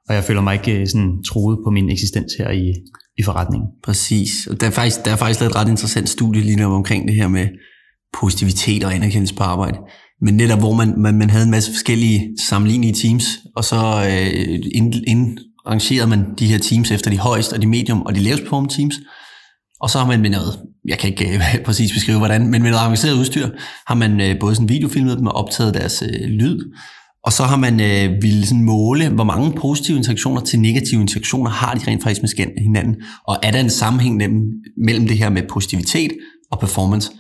og 0.10 0.16
jeg 0.16 0.24
føler 0.24 0.42
mig 0.42 0.54
ikke 0.54 0.82
øh, 0.82 0.88
sådan 0.88 1.24
troet 1.24 1.58
på 1.66 1.70
min 1.70 1.90
eksistens 1.90 2.34
her 2.40 2.50
i, 2.50 2.74
i 3.18 3.24
forretningen. 3.24 3.68
Præcis. 3.84 4.48
Og 4.48 4.62
der 4.62 4.68
er 4.68 4.72
faktisk, 4.72 5.06
der 5.06 5.12
er 5.12 5.16
faktisk 5.16 5.40
lavet 5.40 5.52
et 5.52 5.56
ret 5.56 5.70
interessant 5.70 6.10
studie 6.10 6.42
lige 6.42 6.56
nu 6.56 6.74
omkring 6.74 7.08
det 7.08 7.16
her 7.16 7.28
med 7.28 7.48
positivitet 8.14 8.84
og 8.84 8.96
anerkendelse 8.96 9.36
på 9.36 9.44
arbejde. 9.44 9.78
Men 10.22 10.34
netop 10.34 10.60
hvor 10.60 10.74
man, 10.74 10.94
man, 10.98 11.16
man 11.18 11.30
havde 11.30 11.46
en 11.46 11.52
masse 11.52 11.72
forskellige 11.72 12.30
sammenlignelige 12.48 12.94
teams, 12.94 13.40
og 13.56 13.64
så 13.64 13.76
øh, 14.10 14.60
ind, 14.76 14.94
ind, 15.08 15.38
rangerede 15.68 16.10
man 16.10 16.26
de 16.40 16.48
her 16.48 16.58
teams 16.58 16.92
efter 16.92 17.12
de 17.12 17.18
højeste 17.18 17.54
og 17.54 17.62
de 17.62 17.68
medium 17.68 18.02
og 18.02 18.16
de 18.16 18.20
lavest 18.20 18.44
performende 18.44 18.76
teams. 18.76 18.96
Og 19.82 19.90
så 19.90 19.98
har 19.98 20.08
man 20.08 20.22
med 20.22 20.30
noget, 20.30 20.60
jeg 20.88 20.98
kan 20.98 21.10
ikke 21.10 21.36
øh, 21.36 21.42
præcis 21.66 21.94
beskrive 21.94 22.18
hvordan, 22.18 22.42
men 22.42 22.62
med 22.62 22.72
noget 22.72 22.86
avanceret 22.86 23.20
udstyr, 23.20 23.50
har 23.88 23.96
man 23.96 24.22
øh, 24.22 24.40
både 24.40 24.56
sådan 24.56 24.70
videofilmet 24.70 25.18
dem 25.18 25.28
og 25.28 25.34
optaget 25.34 25.74
deres 25.74 26.02
øh, 26.02 26.28
lyd. 26.28 26.60
Og 27.24 27.34
så 27.34 27.44
har 27.44 27.58
man 27.58 27.80
øh, 27.80 28.22
ville 28.22 28.46
sådan 28.46 28.64
måle, 28.64 29.10
hvor 29.10 29.24
mange 29.24 29.52
positive 29.52 29.98
interaktioner 29.98 30.42
til 30.42 30.60
negative 30.60 31.02
interaktioner 31.02 31.52
har 31.52 31.74
de 31.74 31.92
rent 31.92 32.04
faktisk 32.04 32.22
med 32.22 32.62
hinanden. 32.64 32.96
Og 33.28 33.38
er 33.44 33.52
der 33.52 33.60
en 33.60 33.70
sammenhæng 33.70 34.16
mellem, 34.16 34.42
mellem 34.86 35.08
det 35.08 35.18
her 35.18 35.30
med 35.30 35.42
positivitet 35.50 36.12
og 36.52 36.60
performance. 36.60 37.12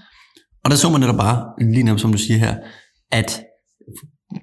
Og 0.63 0.71
der 0.71 0.77
så 0.77 0.89
man 0.89 0.99
netop 0.99 1.15
bare, 1.15 1.43
lige 1.73 1.83
netop 1.83 1.99
som 1.99 2.11
du 2.11 2.17
siger 2.17 2.37
her, 2.37 2.55
at 3.11 3.41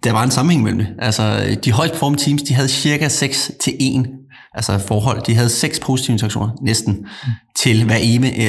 der 0.04 0.12
var 0.12 0.24
en 0.24 0.30
sammenhæng 0.30 0.62
mellem 0.62 0.78
det. 0.78 0.88
Altså, 0.98 1.56
de 1.64 1.72
højst 1.72 1.92
performende 1.92 2.22
teams, 2.22 2.42
de 2.42 2.54
havde 2.54 2.68
cirka 2.68 3.08
6 3.08 3.52
til 3.60 3.76
1 3.80 4.06
altså 4.54 4.78
forhold. 4.78 5.22
De 5.26 5.34
havde 5.34 5.48
seks 5.48 5.80
positive 5.80 6.14
interaktioner, 6.14 6.50
næsten, 6.62 6.92
mm. 6.92 7.32
til 7.58 7.84
hver 7.84 7.96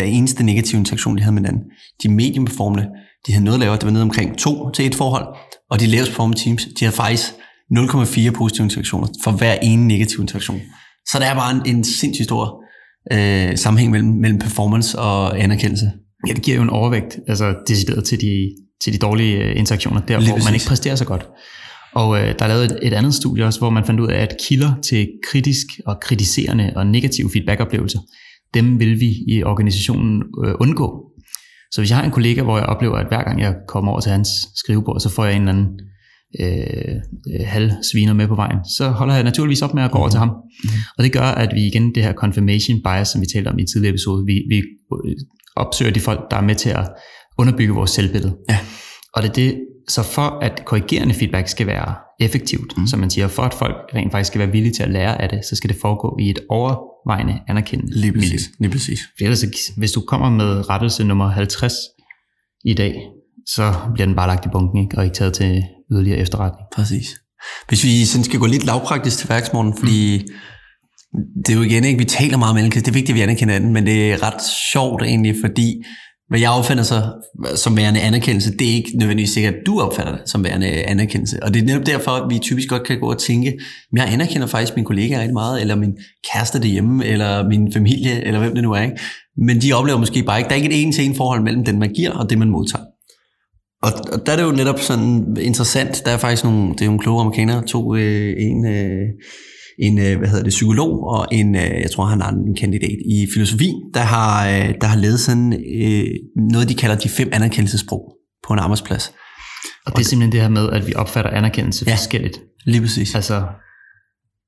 eneste 0.05 0.43
negative 0.43 0.79
interaktion, 0.79 1.17
de 1.17 1.21
havde 1.21 1.33
med 1.33 1.41
hinanden. 1.41 1.63
De 2.03 2.09
medium 2.09 2.45
performende, 2.45 2.87
de 3.27 3.31
havde 3.31 3.45
noget 3.45 3.59
lavere, 3.59 3.77
det 3.77 3.85
var 3.85 3.91
nede 3.91 4.03
omkring 4.03 4.37
2 4.37 4.71
til 4.71 4.85
et 4.85 4.95
forhold, 4.95 5.25
og 5.71 5.79
de 5.79 5.87
lavest 5.87 6.11
performende 6.11 6.41
teams, 6.43 6.65
de 6.79 6.85
havde 6.85 6.95
faktisk 6.95 7.33
0,4 7.73 8.31
positive 8.31 8.63
interaktioner 8.63 9.07
for 9.23 9.31
hver 9.31 9.53
ene 9.53 9.87
negativ 9.87 10.21
interaktion. 10.21 10.61
Så 11.11 11.19
der 11.19 11.25
er 11.25 11.35
bare 11.35 11.55
en, 11.55 11.75
en 11.75 11.83
sindssygt 11.83 12.25
stor 12.25 12.63
øh, 13.11 13.57
sammenhæng 13.57 13.91
mellem, 13.91 14.09
mellem 14.09 14.39
performance 14.39 14.99
og 14.99 15.39
anerkendelse. 15.39 15.91
Ja, 16.27 16.33
det 16.33 16.43
giver 16.43 16.57
jo 16.57 16.63
en 16.63 16.69
overvægt, 16.69 17.19
altså 17.27 17.55
decideret 17.67 18.05
til 18.05 18.21
de, 18.21 18.55
til 18.81 18.93
de 18.93 18.97
dårlige 18.97 19.43
øh, 19.43 19.59
interaktioner, 19.59 20.01
der 20.01 20.17
Lige 20.17 20.27
hvor 20.27 20.35
præcis. 20.35 20.47
man 20.47 20.53
ikke 20.53 20.67
præsterer 20.67 20.95
så 20.95 21.05
godt. 21.05 21.27
Og 21.95 22.19
øh, 22.19 22.35
der 22.39 22.45
er 22.45 22.47
lavet 22.47 22.65
et, 22.65 22.79
et 22.81 22.93
andet 22.93 23.13
studie 23.13 23.45
også, 23.45 23.59
hvor 23.59 23.69
man 23.69 23.85
fandt 23.85 23.99
ud 23.99 24.07
af, 24.07 24.21
at 24.21 24.35
kilder 24.47 24.71
til 24.81 25.07
kritisk 25.31 25.65
og 25.85 25.99
kritiserende 26.01 26.73
og 26.75 26.87
negative 26.87 27.29
feedbackoplevelser, 27.33 27.99
dem 28.53 28.79
vil 28.79 28.99
vi 28.99 29.15
i 29.27 29.43
organisationen 29.43 30.23
øh, 30.45 30.53
undgå. 30.59 31.11
Så 31.71 31.81
hvis 31.81 31.89
jeg 31.89 31.97
har 31.97 32.05
en 32.05 32.11
kollega, 32.11 32.41
hvor 32.41 32.57
jeg 32.57 32.65
oplever, 32.65 32.97
at 32.97 33.07
hver 33.07 33.23
gang 33.23 33.41
jeg 33.41 33.55
kommer 33.67 33.91
over 33.91 34.01
til 34.01 34.11
hans 34.11 34.29
skrivebord, 34.55 34.99
så 34.99 35.09
får 35.09 35.25
jeg 35.25 35.35
en 35.35 35.41
eller 35.41 35.53
anden 35.53 35.79
øh, 36.39 36.95
øh 37.39 37.45
halv 37.45 37.71
sviner 37.91 38.13
med 38.13 38.27
på 38.27 38.35
vejen, 38.35 38.57
så 38.77 38.89
holder 38.89 39.13
jeg 39.15 39.23
naturligvis 39.23 39.61
op 39.61 39.73
med 39.73 39.83
at 39.83 39.91
gå 39.91 39.97
over 39.97 40.09
til 40.09 40.19
ham. 40.19 40.27
Mm-hmm. 40.29 40.79
Og 40.97 41.03
det 41.03 41.13
gør, 41.13 41.21
at 41.21 41.55
vi 41.55 41.67
igen 41.67 41.95
det 41.95 42.03
her 42.03 42.13
confirmation 42.13 42.81
bias, 42.83 43.07
som 43.07 43.21
vi 43.21 43.25
talte 43.25 43.47
om 43.47 43.59
i 43.59 43.65
tidligere 43.65 43.93
episode, 43.93 44.25
vi, 44.25 44.43
vi 44.49 44.57
øh, 45.05 45.15
opsøger 45.55 45.91
de 45.91 45.99
folk, 45.99 46.19
der 46.31 46.37
er 46.37 46.41
med 46.41 46.55
til 46.55 46.69
at 46.69 46.89
underbygge 47.37 47.73
vores 47.73 47.91
selvbillede. 47.91 48.37
Ja. 48.49 48.59
Og 49.13 49.23
det 49.23 49.29
er 49.29 49.33
det, 49.33 49.59
så 49.87 50.03
for 50.03 50.39
at 50.41 50.65
korrigerende 50.65 51.13
feedback 51.13 51.47
skal 51.47 51.67
være 51.67 51.95
effektivt, 52.19 52.77
mm. 52.77 52.87
som 52.87 52.99
man 52.99 53.09
siger, 53.09 53.27
for 53.27 53.43
at 53.43 53.53
folk 53.53 53.75
rent 53.95 54.11
faktisk 54.11 54.27
skal 54.27 54.39
være 54.39 54.51
villige 54.51 54.73
til 54.73 54.83
at 54.83 54.91
lære 54.91 55.21
af 55.21 55.29
det, 55.29 55.45
så 55.45 55.55
skal 55.55 55.69
det 55.69 55.77
foregå 55.81 56.17
i 56.19 56.29
et 56.29 56.39
overvejende 56.49 57.39
anerkendende 57.47 57.99
Lige 57.99 58.13
præcis. 58.13 58.49
Lige 58.59 58.71
præcis. 58.71 58.99
For 59.17 59.23
ellers, 59.23 59.43
hvis 59.77 59.91
du 59.91 60.01
kommer 60.01 60.29
med 60.29 60.69
rettelse 60.69 61.03
nummer 61.03 61.29
50 61.29 61.73
i 62.65 62.73
dag, 62.73 62.95
så 63.47 63.73
bliver 63.93 64.07
den 64.07 64.15
bare 64.15 64.27
lagt 64.27 64.45
i 64.45 64.49
bunken, 64.49 64.83
ikke? 64.83 64.97
og 64.97 65.03
ikke 65.03 65.15
taget 65.15 65.33
til 65.33 65.63
yderligere 65.91 66.17
efterretning. 66.19 66.67
Præcis. 66.75 67.15
Hvis 67.67 67.83
vi 67.83 68.05
sådan 68.05 68.23
skal 68.23 68.39
gå 68.39 68.45
lidt 68.45 68.65
lavpraktisk 68.65 69.17
til 69.17 69.29
værksmorgen, 69.29 69.77
fordi 69.77 70.17
mm. 70.17 71.43
det 71.45 71.53
er 71.53 71.57
jo 71.57 71.63
igen 71.63 71.83
ikke, 71.83 71.99
vi 71.99 72.05
taler 72.05 72.37
meget 72.37 72.65
om 72.65 72.71
det 72.71 72.87
er 72.87 72.91
vigtigt, 72.91 73.09
at 73.09 73.15
vi 73.15 73.21
anerkender 73.21 73.59
den, 73.59 73.73
men 73.73 73.85
det 73.85 74.11
er 74.11 74.23
ret 74.23 74.41
sjovt 74.71 75.03
egentlig, 75.03 75.35
fordi 75.41 75.83
hvad 76.29 76.39
jeg 76.39 76.49
opfatter 76.49 76.83
så 76.83 77.01
som 77.55 77.77
værende 77.77 77.99
anerkendelse, 77.99 78.51
det 78.51 78.69
er 78.69 78.73
ikke 78.73 78.91
nødvendigvis 78.95 79.33
sikkert, 79.33 79.53
at 79.53 79.59
du 79.65 79.79
opfatter 79.79 80.17
det 80.17 80.29
som 80.29 80.43
værende 80.43 80.67
øh, 80.67 80.83
anerkendelse. 80.87 81.43
Og 81.43 81.53
det 81.53 81.61
er 81.61 81.65
netop 81.65 81.85
derfor, 81.85 82.11
at 82.11 82.29
vi 82.29 82.39
typisk 82.39 82.69
godt 82.69 82.83
kan 82.83 82.99
gå 82.99 83.11
og 83.11 83.19
tænke, 83.19 83.53
men 83.91 83.97
jeg 83.97 84.13
anerkender 84.13 84.47
faktisk 84.47 84.75
min 84.75 84.85
kollega 84.85 85.19
rigtig 85.19 85.33
meget, 85.33 85.61
eller 85.61 85.75
min 85.75 85.93
kæreste 86.33 86.61
derhjemme, 86.61 87.05
eller 87.05 87.49
min 87.49 87.73
familie, 87.73 88.23
eller 88.27 88.39
hvem 88.39 88.53
det 88.53 88.63
nu 88.63 88.71
er. 88.71 88.81
Ikke? 88.81 88.97
Men 89.37 89.61
de 89.61 89.73
oplever 89.73 89.99
måske 89.99 90.23
bare 90.23 90.39
ikke, 90.39 90.47
der 90.47 90.55
er 90.55 90.61
ikke 90.61 90.69
et 90.69 90.81
en-til-en 90.81 91.15
forhold 91.15 91.41
mellem 91.41 91.65
den, 91.65 91.79
man 91.79 91.93
giver, 91.93 92.11
og 92.11 92.29
det, 92.29 92.37
man 92.37 92.49
modtager. 92.49 92.85
Og, 93.83 93.91
og 94.13 94.25
der 94.25 94.31
er 94.31 94.35
det 94.35 94.43
jo 94.43 94.51
netop 94.51 94.79
sådan 94.79 95.37
interessant, 95.41 96.01
der 96.05 96.11
er 96.11 96.17
faktisk 96.17 96.43
nogle, 96.43 96.69
det 96.73 96.81
er 96.81 96.85
nogle 96.85 96.99
kloge 96.99 97.21
amerikanere, 97.21 97.65
to, 97.65 97.95
øh, 97.95 98.33
en, 98.37 98.65
øh, 98.65 99.07
en 99.79 99.99
øh, 99.99 100.17
hvad 100.17 100.27
hedder 100.27 100.43
det, 100.43 100.49
psykolog 100.49 101.03
og 101.03 101.27
en, 101.31 101.55
øh, 101.55 101.81
jeg 101.81 101.91
tror 101.91 102.05
han 102.05 102.21
er 102.21 102.27
en 102.27 102.55
kandidat 102.55 102.97
i 103.05 103.27
filosofi, 103.33 103.73
der 103.93 103.99
har, 103.99 104.47
øh, 104.47 104.73
der 104.81 104.87
har 104.87 104.97
lavet 104.97 105.19
sådan 105.19 105.63
noget, 106.51 106.69
de 106.69 106.75
kalder 106.75 106.95
de 106.95 107.09
fem 107.09 107.29
anerkendelsesprog 107.31 108.15
på 108.47 108.53
en 108.53 108.59
arbejdsplads. 108.59 109.13
Og 109.85 109.91
det 109.91 109.99
er 109.99 110.05
simpelthen 110.05 110.31
det 110.31 110.41
her 110.41 110.49
med, 110.49 110.69
at 110.69 110.87
vi 110.87 110.93
opfatter 110.95 111.31
anerkendelse 111.31 111.85
ja, 111.87 111.93
forskelligt. 111.93 112.39
lige 112.65 112.81
præcis. 112.81 113.15
Altså, 113.15 113.43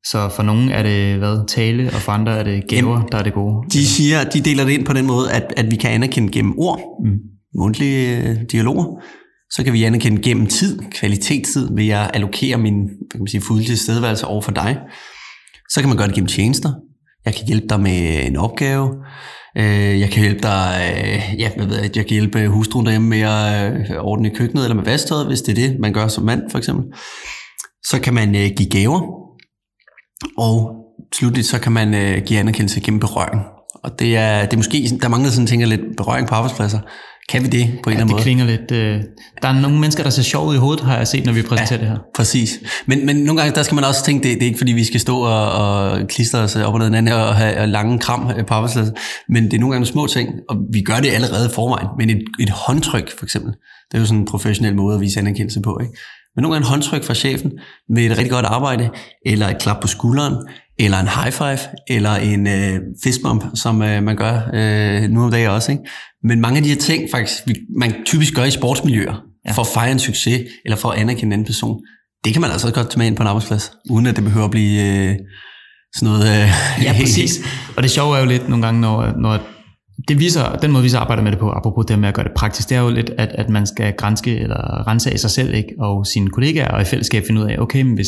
så 0.05 0.29
for 0.35 0.43
nogle 0.43 0.71
er 0.71 0.83
det 0.83 1.17
hvad, 1.17 1.47
tale, 1.47 1.87
og 1.87 2.01
for 2.01 2.11
andre 2.11 2.37
er 2.37 2.43
det 2.43 2.67
gaver, 2.67 2.91
Jamen, 2.91 3.07
der 3.11 3.17
er 3.17 3.23
det 3.23 3.33
gode. 3.33 3.69
De 3.73 3.87
siger, 3.87 4.23
de 4.23 4.41
deler 4.41 4.65
det 4.65 4.71
ind 4.71 4.85
på 4.85 4.93
den 4.93 5.05
måde, 5.05 5.31
at, 5.31 5.53
at 5.57 5.71
vi 5.71 5.75
kan 5.75 5.91
anerkende 5.91 6.31
gennem 6.31 6.53
ord, 6.57 6.79
mm. 7.05 7.17
mundtlige 7.59 8.35
dialoger, 8.51 8.85
så 9.51 9.63
kan 9.63 9.73
vi 9.73 9.83
anerkende 9.83 10.21
gennem 10.21 10.47
tid, 10.47 10.79
kvalitetstid, 10.91 11.75
ved 11.75 11.89
at 11.89 12.11
allokere 12.13 12.57
min 12.57 12.87
kan 13.11 13.19
man 13.19 13.27
sige, 13.27 13.41
fulde 13.41 13.63
tilstedeværelse 13.63 14.25
over 14.25 14.41
for 14.41 14.51
dig. 14.51 14.77
Så 15.69 15.79
kan 15.79 15.89
man 15.89 15.97
gøre 15.97 16.07
det 16.07 16.15
gennem 16.15 16.27
tjenester. 16.27 16.73
Jeg 17.25 17.35
kan 17.35 17.47
hjælpe 17.47 17.67
dig 17.69 17.79
med 17.79 18.27
en 18.27 18.35
opgave. 18.35 18.95
Øh, 19.57 19.99
jeg 19.99 20.09
kan 20.09 20.21
hjælpe 20.21 20.41
dig, 20.41 20.93
øh, 21.03 21.39
ja, 21.39 21.51
hvad 21.55 21.65
ved 21.65 21.75
jeg, 21.75 21.97
jeg 21.97 22.05
kan 22.05 22.13
hjælpe 22.13 22.47
hustruen 22.47 22.85
derhjemme 22.85 23.09
med 23.09 23.21
at 23.21 23.73
øh, 23.73 23.97
ordne 23.99 24.29
køkkenet 24.29 24.63
eller 24.63 24.75
med 24.75 24.83
vasktøjet, 24.83 25.27
hvis 25.27 25.41
det 25.41 25.51
er 25.51 25.67
det, 25.67 25.79
man 25.79 25.93
gør 25.93 26.07
som 26.07 26.23
mand 26.23 26.41
for 26.51 26.57
eksempel. 26.57 26.85
Så 27.83 27.99
kan 28.03 28.13
man 28.13 28.31
give 28.31 28.69
gaver, 28.69 29.01
og 30.37 30.75
slutligt 31.13 31.47
så 31.47 31.59
kan 31.59 31.71
man 31.71 32.21
give 32.25 32.39
anerkendelse 32.39 32.81
gennem 32.81 32.99
berøring. 32.99 33.41
Og 33.83 33.99
det 33.99 34.17
er, 34.17 34.41
det 34.41 34.53
er 34.53 34.57
måske, 34.57 34.99
der 35.01 35.07
mangler 35.07 35.29
sådan 35.29 35.47
tænker 35.47 35.67
lidt 35.67 35.81
berøring 35.97 36.27
på 36.27 36.35
arbejdspladser. 36.35 36.79
Kan 37.29 37.43
vi 37.43 37.47
det 37.47 37.79
på 37.83 37.89
en 37.89 37.91
eller 37.91 37.91
Ja, 37.91 37.91
anden 37.91 38.07
det 38.07 38.11
måde? 38.11 38.21
klinger 38.23 38.45
lidt... 38.45 38.71
Øh, 38.71 39.01
der 39.41 39.47
er 39.47 39.61
nogle 39.61 39.79
mennesker, 39.79 40.03
der 40.03 40.09
ser 40.09 40.23
sjov 40.23 40.47
ud 40.47 40.55
i 40.55 40.57
hovedet, 40.57 40.83
har 40.83 40.97
jeg 40.97 41.07
set, 41.07 41.25
når 41.25 41.33
vi 41.33 41.41
præsenterer 41.41 41.79
det 41.79 41.87
her. 41.89 41.97
Præcis. 42.15 42.59
Men, 42.85 43.05
men 43.05 43.15
nogle 43.15 43.41
gange, 43.41 43.55
der 43.55 43.63
skal 43.63 43.75
man 43.75 43.83
også 43.83 44.05
tænke, 44.05 44.23
det, 44.29 44.35
det 44.35 44.43
er 44.43 44.47
ikke 44.47 44.57
fordi, 44.57 44.71
vi 44.71 44.83
skal 44.83 44.99
stå 44.99 45.17
og, 45.19 45.51
og 45.51 46.07
klistre 46.07 46.39
os 46.39 46.55
op 46.55 46.73
og 46.73 46.79
ned 46.79 46.85
hinanden 46.87 47.13
og 47.13 47.35
have 47.35 47.67
lange 47.67 47.99
kram 47.99 48.31
på 48.47 48.53
arbejdspladsen, 48.53 48.95
men 49.29 49.43
det 49.43 49.53
er 49.53 49.59
nogle 49.59 49.73
gange 49.73 49.79
nogle 49.79 49.85
små 49.85 50.07
ting, 50.07 50.29
og 50.49 50.57
vi 50.73 50.81
gør 50.81 50.99
det 50.99 51.09
allerede 51.09 51.45
i 51.45 51.53
forvejen. 51.53 51.87
Men 51.97 52.09
et, 52.09 52.23
et 52.39 52.49
håndtryk, 52.49 53.17
for 53.17 53.25
eksempel, 53.25 53.51
det 53.91 53.97
er 53.97 53.99
jo 53.99 54.05
sådan 54.05 54.19
en 54.19 54.27
professionel 54.27 54.75
måde 54.75 54.95
at 54.95 55.01
vise 55.01 55.19
anerkendelse 55.19 55.61
på, 55.61 55.77
ikke? 55.81 55.93
Men 56.35 56.41
nogle 56.41 56.55
gange 56.55 56.65
et 56.65 56.69
håndtryk 56.69 57.03
fra 57.03 57.13
chefen 57.13 57.51
med 57.89 58.03
et 58.05 58.11
rigtig 58.11 58.31
godt 58.31 58.45
arbejde, 58.45 58.89
eller 59.25 59.47
et 59.49 59.57
klap 59.61 59.81
på 59.81 59.87
skulderen, 59.87 60.35
eller 60.79 60.99
en 60.99 61.07
high 61.07 61.31
five, 61.31 61.59
eller 61.87 62.15
en 62.15 62.47
øh, 62.47 62.79
fistbump, 63.03 63.43
som 63.53 63.81
øh, 63.81 64.03
man 64.03 64.15
gør 64.15 64.41
øh, 64.53 65.09
nu 65.09 65.23
om 65.23 65.31
dagen 65.31 65.49
også. 65.49 65.71
Ikke? 65.71 65.83
Men 66.23 66.41
mange 66.41 66.57
af 66.57 66.63
de 66.63 66.69
her 66.69 66.75
ting, 66.75 67.03
faktisk, 67.11 67.43
vi, 67.47 67.53
man 67.79 67.95
typisk 68.05 68.33
gør 68.33 68.43
i 68.43 68.51
sportsmiljøer, 68.51 69.21
ja. 69.47 69.51
for 69.51 69.61
at 69.61 69.67
fejre 69.67 69.91
en 69.91 69.99
succes, 69.99 70.41
eller 70.65 70.77
for 70.77 70.89
at 70.89 70.99
anerkende 70.99 71.25
en 71.25 71.33
anden 71.33 71.45
person, 71.45 71.79
det 72.25 72.33
kan 72.33 72.41
man 72.41 72.51
altså 72.51 72.73
godt 72.73 72.89
tage 72.89 72.99
med 72.99 73.07
ind 73.07 73.15
på 73.15 73.23
en 73.23 73.27
arbejdsplads, 73.27 73.71
uden 73.89 74.05
at 74.05 74.15
det 74.15 74.23
behøver 74.23 74.45
at 74.45 74.51
blive 74.51 74.81
øh, 74.81 75.15
sådan 75.95 76.13
noget... 76.13 76.43
Øh, 76.43 76.49
Ja, 76.85 76.93
præcis. 76.99 77.39
Og 77.75 77.83
det 77.83 77.91
sjove 77.91 78.17
er 78.17 78.19
jo 78.19 78.25
lidt 78.25 78.49
nogle 78.49 78.65
gange, 78.65 78.81
når, 78.81 79.13
når 79.21 79.39
det 80.07 80.19
viser, 80.19 80.55
den 80.55 80.71
måde 80.71 80.83
vi 80.83 80.89
så 80.89 80.97
arbejder 80.97 81.23
med 81.23 81.31
det 81.31 81.39
på, 81.39 81.51
apropos 81.51 81.85
det 81.85 81.99
med 81.99 82.09
at 82.09 82.15
gøre 82.15 82.23
det 82.23 82.33
praktisk, 82.35 82.69
det 82.69 82.77
er 82.77 82.81
jo 82.81 82.89
lidt, 82.89 83.09
at, 83.17 83.29
at 83.29 83.49
man 83.49 83.67
skal 83.67 83.93
grænske 83.97 84.39
eller 84.39 84.87
rense 84.87 85.11
af 85.11 85.19
sig 85.19 85.31
selv 85.31 85.53
ikke? 85.53 85.69
og 85.79 86.05
sine 86.05 86.29
kollegaer, 86.29 86.67
og 86.67 86.81
i 86.81 86.85
fællesskab 86.85 87.23
finde 87.27 87.41
ud 87.41 87.45
af, 87.45 87.57
okay, 87.59 87.81
men 87.81 87.93
hvis, 87.93 88.07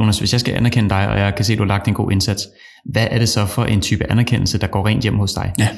Jonas, 0.00 0.18
hvis 0.18 0.32
jeg 0.32 0.40
skal 0.40 0.54
anerkende 0.54 0.90
dig, 0.90 1.08
og 1.08 1.18
jeg 1.18 1.34
kan 1.34 1.44
se, 1.44 1.52
at 1.52 1.58
du 1.58 1.62
har 1.64 1.68
lagt 1.68 1.88
en 1.88 1.94
god 1.94 2.12
indsats, 2.12 2.42
hvad 2.92 3.06
er 3.10 3.18
det 3.18 3.28
så 3.28 3.46
for 3.46 3.64
en 3.64 3.80
type 3.80 4.10
anerkendelse, 4.10 4.58
der 4.58 4.66
går 4.66 4.86
rent 4.86 5.02
hjem 5.02 5.16
hos 5.18 5.32
dig? 5.32 5.52
Ja. 5.58 5.68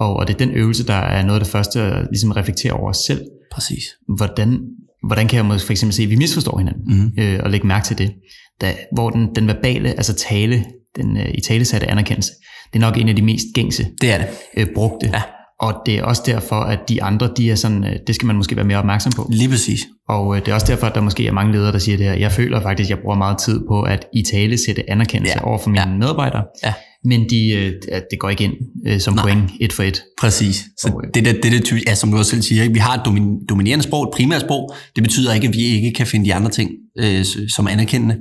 Og, 0.00 0.16
og 0.16 0.26
det 0.28 0.34
er 0.34 0.38
den 0.38 0.50
øvelse, 0.50 0.86
der 0.86 0.94
er 0.94 1.22
noget 1.26 1.40
af 1.40 1.44
det 1.44 1.52
første, 1.52 1.80
at 1.82 2.06
ligesom 2.10 2.30
reflektere 2.30 2.72
over 2.72 2.88
os 2.90 2.96
selv. 3.06 3.22
Præcis. 3.52 3.84
Hvordan, 4.16 4.58
hvordan 5.06 5.28
kan 5.28 5.36
jeg 5.36 5.44
måske 5.44 5.66
for 5.66 5.72
eksempel 5.72 5.94
se, 5.94 6.02
at 6.02 6.10
vi 6.10 6.16
misforstår 6.16 6.58
hinanden, 6.58 6.82
Mhm. 6.98 7.12
øh, 7.18 7.40
og 7.42 7.50
lægge 7.50 7.66
mærke 7.66 7.84
til 7.86 7.98
det. 7.98 8.12
Da, 8.60 8.74
hvor 8.92 9.10
den, 9.10 9.28
den 9.34 9.46
verbale, 9.46 9.88
altså 9.88 10.14
tale, 10.14 10.64
den 10.96 11.16
øh, 11.16 11.28
i 11.34 11.40
talesatte 11.40 11.90
anerkendelse, 11.90 12.30
det 12.72 12.78
er 12.78 12.80
nok 12.80 12.96
en 12.98 13.08
af 13.08 13.16
de 13.16 13.22
mest 13.22 13.46
gængse 13.54 13.86
Det 14.00 14.12
er 14.12 14.18
det. 14.18 14.28
øh, 14.56 14.66
brugte. 14.74 15.06
Ja. 15.12 15.22
Og 15.62 15.74
det 15.86 15.94
er 15.98 16.02
også 16.02 16.22
derfor, 16.26 16.56
at 16.56 16.78
de 16.88 17.02
andre, 17.02 17.30
de 17.36 17.50
er 17.50 17.54
sådan, 17.54 17.84
øh, 17.84 17.96
det 18.06 18.14
skal 18.14 18.26
man 18.26 18.36
måske 18.36 18.56
være 18.56 18.64
mere 18.64 18.78
opmærksom 18.78 19.12
på. 19.16 19.28
Lige 19.32 19.48
præcis. 19.48 19.80
Og 20.08 20.36
øh, 20.36 20.40
det 20.44 20.50
er 20.50 20.54
også 20.54 20.66
derfor, 20.66 20.86
at 20.86 20.94
der 20.94 21.00
måske 21.00 21.26
er 21.26 21.32
mange 21.32 21.52
ledere, 21.52 21.72
der 21.72 21.78
siger 21.78 21.96
det 21.96 22.06
her. 22.06 22.14
Jeg 22.14 22.32
føler 22.32 22.60
faktisk, 22.62 22.86
at 22.86 22.90
jeg 22.90 22.98
bruger 22.98 23.16
meget 23.16 23.38
tid 23.38 23.60
på 23.68 23.82
at 23.82 24.04
i 24.14 24.22
tale 24.32 24.58
sætte 24.66 24.90
anerkendelse 24.90 25.38
Ja. 25.38 25.44
over 25.48 25.58
for 25.58 25.70
mine 25.70 25.80
Ja. 25.80 25.96
medarbejdere. 25.96 26.42
Ja. 26.64 26.74
Men 27.04 27.20
de, 27.30 27.48
øh, 27.54 27.72
det 28.10 28.18
går 28.18 28.28
ikke 28.30 28.44
ind 28.44 28.54
som 29.00 29.14
Nej. 29.14 29.24
point 29.24 29.50
et 29.60 29.72
for 29.72 29.82
et. 29.82 30.02
Præcis. 30.20 30.56
Så 30.78 30.88
Og, 30.94 31.02
det, 31.14 31.24
der, 31.24 31.32
det, 31.32 31.52
der 31.52 31.60
typisk, 31.60 31.86
ja, 31.88 31.94
som 31.94 32.10
du 32.10 32.16
også 32.18 32.30
selv 32.30 32.42
siger, 32.42 32.70
vi 32.70 32.78
har 32.78 32.94
et 32.94 33.02
domin, 33.04 33.46
dominerende 33.48 33.82
sprog, 33.84 34.02
et 34.02 34.10
primært 34.14 34.40
sprog. 34.40 34.74
Det 34.96 35.02
betyder 35.02 35.34
ikke, 35.34 35.48
at 35.48 35.54
vi 35.54 35.60
ikke 35.62 35.92
kan 35.92 36.06
finde 36.06 36.24
de 36.24 36.34
andre 36.34 36.50
ting 36.50 36.70
øh, 36.98 37.24
som 37.56 37.66
anerkendende. 37.68 38.16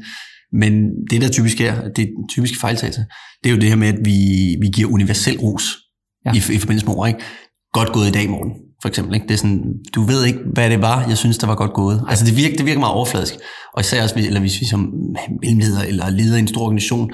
Men 0.53 0.73
det, 1.11 1.21
der 1.21 1.29
typisk 1.29 1.61
er, 1.61 1.73
det 1.95 2.09
typiske 2.31 2.57
fejltagelse, 2.61 3.05
det 3.43 3.49
er 3.49 3.53
jo 3.55 3.59
det 3.61 3.69
her 3.69 3.75
med, 3.75 3.87
at 3.87 3.97
vi, 4.05 4.17
vi 4.61 4.67
giver 4.75 4.89
universel 4.91 5.37
ros 5.37 5.63
Ja. 6.25 6.33
i, 6.33 6.37
i 6.37 6.57
forbindelse 6.57 6.87
med 6.87 6.95
ord. 6.95 7.07
Ikke? 7.07 7.19
Godt 7.73 7.93
gået 7.93 8.07
i 8.07 8.11
dag, 8.11 8.29
morgen, 8.29 8.51
for 8.81 8.87
eksempel. 8.89 9.15
Ikke? 9.15 9.27
Det 9.27 9.33
er 9.33 9.37
sådan, 9.37 9.63
du 9.95 10.03
ved 10.03 10.25
ikke, 10.25 10.39
hvad 10.53 10.69
det 10.69 10.81
var, 10.81 11.05
jeg 11.07 11.17
synes, 11.17 11.37
der 11.37 11.47
var 11.47 11.55
godt 11.55 11.73
gået. 11.73 12.03
Altså 12.07 12.25
det 12.25 12.37
virker, 12.37 12.57
det 12.57 12.65
virker 12.65 12.79
meget 12.79 12.93
overfladisk. 12.93 13.33
Og 13.73 13.81
især 13.81 14.03
også, 14.03 14.15
eller 14.17 14.39
hvis 14.39 14.61
vi 14.61 14.65
som 14.65 14.93
mellemleder 15.41 15.81
eller 15.81 16.09
leder 16.09 16.35
i 16.37 16.39
en 16.39 16.47
stor 16.47 16.61
organisation, 16.61 17.11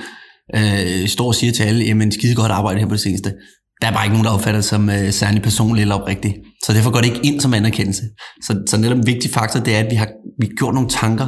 øh, 0.56 1.08
står 1.08 1.28
og 1.28 1.36
siger 1.36 1.54
til 1.54 1.64
alle, 1.64 1.86
jamen 1.86 2.12
skide 2.12 2.36
godt 2.36 2.52
arbejde 2.52 2.80
her 2.80 2.88
på 2.88 2.94
det 2.94 3.02
seneste. 3.02 3.34
Der 3.82 3.88
er 3.88 3.92
bare 3.92 4.06
ikke 4.06 4.14
nogen, 4.14 4.26
der 4.26 4.32
opfatter 4.32 4.62
det 4.62 4.66
som 4.66 4.90
øh, 4.90 5.12
særlig 5.12 5.42
personligt 5.42 5.82
eller 5.82 5.96
oprigtigt. 5.96 6.36
Så 6.64 6.74
derfor 6.74 6.92
går 6.92 7.00
det 7.00 7.06
ikke 7.06 7.28
ind 7.28 7.42
som 7.42 7.54
anerkendelse. 7.54 8.04
Så, 8.44 8.64
så 8.68 8.78
netop 8.78 8.98
en 8.98 9.08
vigtig 9.08 9.32
faktor, 9.32 9.60
det 9.60 9.76
er, 9.76 9.80
at 9.80 9.92
vi 9.92 9.96
har, 9.96 10.08
vi 10.40 10.46
har 10.48 10.56
gjort 10.58 10.74
nogle 10.74 10.90
tanker, 10.90 11.28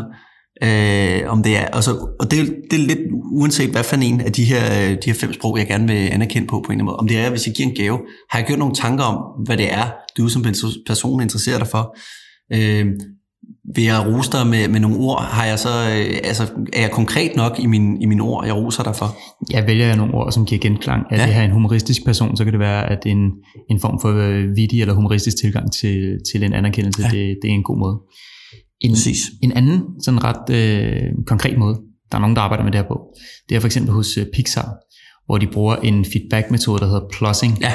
øh, 0.63 1.31
om 1.31 1.43
det 1.43 1.57
er, 1.57 1.67
og, 1.73 1.83
så, 1.83 1.91
og 2.19 2.31
det, 2.31 2.55
det 2.71 2.81
er 2.81 2.83
lidt 2.87 2.99
uanset 3.31 3.69
hvad 3.69 3.83
for 3.83 3.95
en 3.95 4.21
af 4.21 4.31
de 4.31 4.43
her, 4.43 4.63
øh, 4.81 4.89
de 4.91 5.05
her 5.05 5.13
fem 5.13 5.33
sprog, 5.33 5.57
jeg 5.57 5.67
gerne 5.67 5.87
vil 5.87 6.07
anerkende 6.11 6.47
på, 6.47 6.51
på 6.51 6.57
en 6.57 6.63
eller 6.63 6.71
anden 6.71 6.85
måde. 6.85 6.95
Om 6.95 7.07
det 7.07 7.17
er, 7.17 7.29
hvis 7.29 7.47
jeg 7.47 7.55
giver 7.55 7.69
en 7.69 7.75
gave, 7.75 7.99
har 8.31 8.39
jeg 8.39 8.47
gjort 8.47 8.59
nogle 8.59 8.75
tanker 8.75 9.03
om, 9.03 9.17
hvad 9.45 9.57
det 9.57 9.73
er, 9.73 9.91
du 10.17 10.27
som 10.27 10.45
person 10.87 11.21
interesserer 11.21 11.57
dig 11.57 11.67
for. 11.67 11.97
Øh, 12.53 12.85
vil 13.75 13.83
jeg 13.83 14.05
rose 14.07 14.31
dig 14.31 14.47
med, 14.47 14.67
med 14.67 14.79
nogle 14.79 14.97
ord? 14.97 15.21
Har 15.23 15.45
jeg 15.45 15.59
så, 15.59 15.69
øh, 15.69 16.19
altså, 16.23 16.43
er 16.73 16.81
jeg 16.81 16.91
konkret 16.91 17.35
nok 17.35 17.59
i 17.59 17.65
min, 17.65 18.01
i 18.01 18.05
mine 18.05 18.23
ord, 18.23 18.45
jeg 18.45 18.55
roser 18.55 18.83
dig 18.83 18.95
for? 18.95 19.17
Jeg 19.51 19.67
vælger 19.67 19.95
nogle 19.95 20.13
ord, 20.13 20.31
som 20.31 20.45
giver 20.45 20.61
genklang. 20.61 21.03
Er 21.11 21.17
Ja. 21.19 21.25
det 21.25 21.33
her 21.33 21.43
en 21.43 21.51
humoristisk 21.51 22.05
person, 22.05 22.37
så 22.37 22.43
kan 22.43 22.53
det 22.53 22.59
være, 22.59 22.89
at 22.89 22.99
en, 23.05 23.31
en 23.69 23.79
form 23.79 23.99
for 24.01 24.09
øh, 24.09 24.55
vittig 24.55 24.81
eller 24.81 24.93
humoristisk 24.93 25.37
tilgang 25.41 25.71
til, 25.71 26.17
til 26.31 26.43
en 26.43 26.53
anerkendelse, 26.53 27.01
ja. 27.01 27.07
det, 27.07 27.37
det 27.41 27.49
er 27.49 27.53
en 27.53 27.63
god 27.63 27.77
måde. 27.77 27.97
En, 28.81 28.91
Præcis. 28.91 29.17
en 29.43 29.51
anden 29.51 29.81
sådan 30.03 30.23
ret 30.23 30.49
øh, 30.55 31.01
konkret 31.27 31.57
måde, 31.57 31.75
der 32.11 32.17
er 32.17 32.21
nogen, 32.21 32.35
der 32.35 32.41
arbejder 32.41 32.63
med 32.63 32.71
det 32.71 32.81
her 32.81 32.87
på, 32.87 32.99
det 33.49 33.55
er 33.55 33.59
for 33.59 33.67
eksempel 33.67 33.93
hos 33.93 34.17
øh, 34.17 34.25
Pixar, 34.33 34.75
hvor 35.25 35.37
de 35.37 35.47
bruger 35.47 35.75
en 35.75 36.05
feedback-metode, 36.05 36.79
der 36.79 36.85
hedder 36.85 37.07
plussing. 37.13 37.57
Ja, 37.61 37.73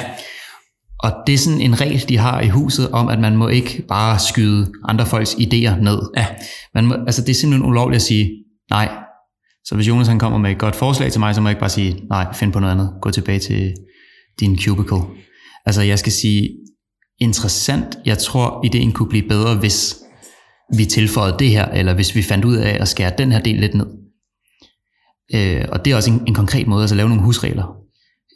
Og 0.99 1.11
det 1.27 1.33
er 1.33 1.37
sådan 1.37 1.61
en 1.61 1.81
regel, 1.81 2.09
de 2.09 2.17
har 2.17 2.41
i 2.41 2.47
huset, 2.47 2.89
om 2.91 3.07
at 3.07 3.19
man 3.19 3.35
må 3.37 3.47
ikke 3.47 3.83
bare 3.87 4.19
skyde 4.19 4.71
andre 4.87 5.05
folks 5.05 5.33
idéer 5.33 5.75
ned. 5.83 5.99
ja, 6.17 6.25
Man 6.73 6.85
må, 6.85 6.93
altså 6.93 7.21
det 7.21 7.29
er 7.29 7.33
simpelthen 7.33 7.69
ulovligt 7.69 7.95
at 7.95 8.01
sige 8.01 8.31
nej. 8.69 8.89
Så 9.65 9.75
hvis 9.75 9.87
Jonas 9.87 10.07
han 10.07 10.19
kommer 10.19 10.37
med 10.37 10.51
et 10.51 10.57
godt 10.57 10.75
forslag 10.75 11.11
til 11.11 11.19
mig, 11.19 11.35
så 11.35 11.41
må 11.41 11.47
jeg 11.47 11.51
ikke 11.51 11.59
bare 11.59 11.69
sige 11.69 12.01
nej, 12.09 12.33
find 12.33 12.53
på 12.53 12.59
noget 12.59 12.73
andet. 12.73 12.89
Gå 13.01 13.11
tilbage 13.11 13.39
til 13.39 13.73
din 14.39 14.59
cubicle. 14.59 15.01
Altså 15.65 15.81
jeg 15.81 15.99
skal 15.99 16.11
sige, 16.11 16.49
interessant. 17.19 17.85
Jeg 18.05 18.17
tror, 18.17 18.65
ideen 18.65 18.91
kunne 18.91 19.09
blive 19.09 19.27
bedre, 19.27 19.55
hvis 19.55 19.95
vi 20.73 20.85
tilføjede 20.85 21.35
det 21.39 21.49
her, 21.49 21.65
eller 21.65 21.93
hvis 21.93 22.15
vi 22.15 22.21
fandt 22.21 22.45
ud 22.45 22.55
af 22.55 22.77
at 22.81 22.87
skære 22.87 23.11
den 23.17 23.31
her 23.31 23.39
del 23.39 23.59
lidt 23.59 23.75
ned. 23.75 23.87
Øh, 25.35 25.65
og 25.71 25.85
det 25.85 25.91
er 25.91 25.95
også 25.95 26.11
en, 26.11 26.21
en 26.27 26.33
konkret 26.33 26.67
måde, 26.67 26.81
altså 26.81 26.95
lave 26.95 27.09
nogle 27.09 27.23
husregler. 27.23 27.75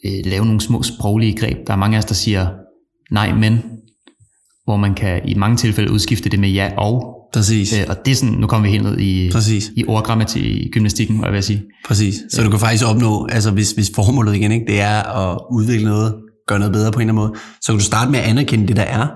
Øh, 0.06 0.26
lave 0.26 0.46
nogle 0.46 0.62
små 0.62 0.84
sproglige 0.84 1.38
greb. 1.38 1.58
Der 1.68 1.74
er 1.74 1.78
mange 1.78 1.98
af 1.98 2.00
os, 2.00 2.06
der 2.06 2.14
siger 2.14 2.48
nej, 3.12 3.34
men, 3.34 3.64
hvor 4.64 4.78
man 4.78 4.94
kan 4.96 5.22
i 5.26 5.34
mange 5.36 5.58
tilfælde 5.58 5.92
udskifte 5.92 6.30
det 6.30 6.40
med 6.40 6.50
ja 6.50 6.72
og. 6.78 7.16
præcis. 7.34 7.80
Øh, 7.80 7.86
og 7.90 8.06
det 8.06 8.12
er 8.12 8.16
sådan, 8.16 8.36
nu 8.36 8.48
kommer 8.48 8.68
vi 8.68 8.72
helt 8.72 8.84
ned 8.84 9.00
i, 9.00 9.32
Præcis. 9.32 9.72
i 9.76 9.86
ordgrammatik 9.88 10.44
i 10.46 10.70
gymnastikken, 10.72 11.18
hvad 11.18 11.28
jeg 11.28 11.34
vil 11.34 11.44
sige. 11.44 11.64
Præcis. 11.86 12.16
Så 12.32 12.44
du 12.44 12.50
kan 12.50 12.60
faktisk 12.60 12.86
opnå, 12.88 13.28
altså 13.32 13.52
hvis, 13.52 13.72
hvis 13.72 13.92
formålet 13.96 14.36
igen, 14.36 14.52
ikke, 14.52 14.66
det 14.66 14.82
er 14.82 15.04
at 15.04 15.40
udvikle 15.52 15.86
noget, 15.86 16.16
gøre 16.48 16.60
noget 16.60 16.74
bedre 16.74 16.92
på 16.92 17.00
en 17.00 17.10
eller 17.10 17.14
anden 17.14 17.30
måde, 17.30 17.40
så 17.62 17.72
kan 17.72 17.80
du 17.80 17.86
starte 17.86 18.12
med 18.12 18.20
at 18.20 18.26
anerkende 18.26 18.68
det, 18.68 18.76
der 18.76 18.84
er, 18.84 19.08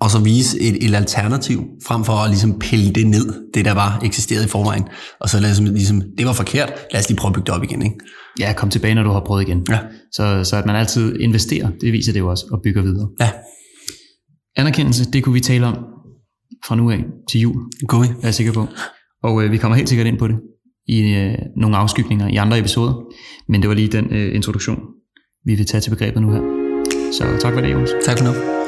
og 0.00 0.10
så 0.10 0.20
vise 0.20 0.60
et, 0.60 0.88
et 0.88 0.94
alternativ, 0.94 1.64
frem 1.86 2.04
for 2.04 2.12
at 2.12 2.30
ligesom 2.30 2.58
pille 2.58 2.92
det 2.92 3.06
ned, 3.06 3.50
det 3.54 3.64
der 3.64 3.74
var 3.74 4.00
eksisteret 4.04 4.44
i 4.44 4.48
forvejen, 4.48 4.84
og 5.20 5.28
så 5.28 5.40
lad 5.40 5.50
os 5.50 5.60
ligesom, 5.60 6.02
det 6.18 6.26
var 6.26 6.32
forkert, 6.32 6.72
lad 6.92 7.00
os 7.00 7.08
lige 7.08 7.18
prøve 7.18 7.30
at 7.30 7.34
bygge 7.34 7.46
det 7.46 7.54
op 7.54 7.62
igen, 7.62 7.82
ikke? 7.82 7.96
Ja, 8.40 8.52
kom 8.56 8.70
tilbage, 8.70 8.94
når 8.94 9.02
du 9.02 9.10
har 9.10 9.22
prøvet 9.26 9.42
igen. 9.42 9.66
Ja. 9.70 9.78
Så, 10.12 10.44
så 10.44 10.56
at 10.56 10.66
man 10.66 10.76
altid 10.76 11.20
investerer, 11.20 11.70
det 11.80 11.92
viser 11.92 12.12
det 12.12 12.20
jo 12.20 12.30
også, 12.30 12.44
og 12.52 12.60
bygger 12.64 12.82
videre. 12.82 13.08
Ja, 13.20 13.30
Anerkendelse, 14.56 15.10
det 15.10 15.24
kunne 15.24 15.32
vi 15.32 15.40
tale 15.40 15.66
om 15.66 15.76
fra 16.66 16.76
nu 16.76 16.90
af 16.90 17.04
til 17.30 17.40
jul, 17.40 17.56
går 17.88 18.00
vi. 18.02 18.06
er 18.06 18.14
jeg 18.22 18.34
sikker 18.34 18.52
på. 18.52 18.66
Og 19.22 19.44
øh, 19.44 19.52
vi 19.52 19.56
kommer 19.56 19.76
helt 19.76 19.88
sikkert 19.88 20.06
ind 20.06 20.18
på 20.18 20.28
det 20.28 20.36
i 20.86 21.14
øh, 21.14 21.34
nogle 21.56 21.76
afskygninger 21.76 22.28
i 22.28 22.36
andre 22.36 22.58
episoder. 22.58 22.94
Men 23.48 23.60
det 23.62 23.68
var 23.68 23.74
lige 23.74 23.88
den 23.88 24.06
øh, 24.10 24.34
introduktion, 24.34 24.78
vi 25.44 25.54
vil 25.54 25.66
tage 25.66 25.80
til 25.80 25.90
begrebet 25.90 26.22
nu 26.22 26.30
her. 26.30 26.40
Så 27.12 27.24
tak 27.40 27.54
for 27.54 27.60
det, 27.60 27.72
Jonas. 27.72 27.90
Tak 28.04 28.18
for 28.18 28.24
nu. 28.24 28.63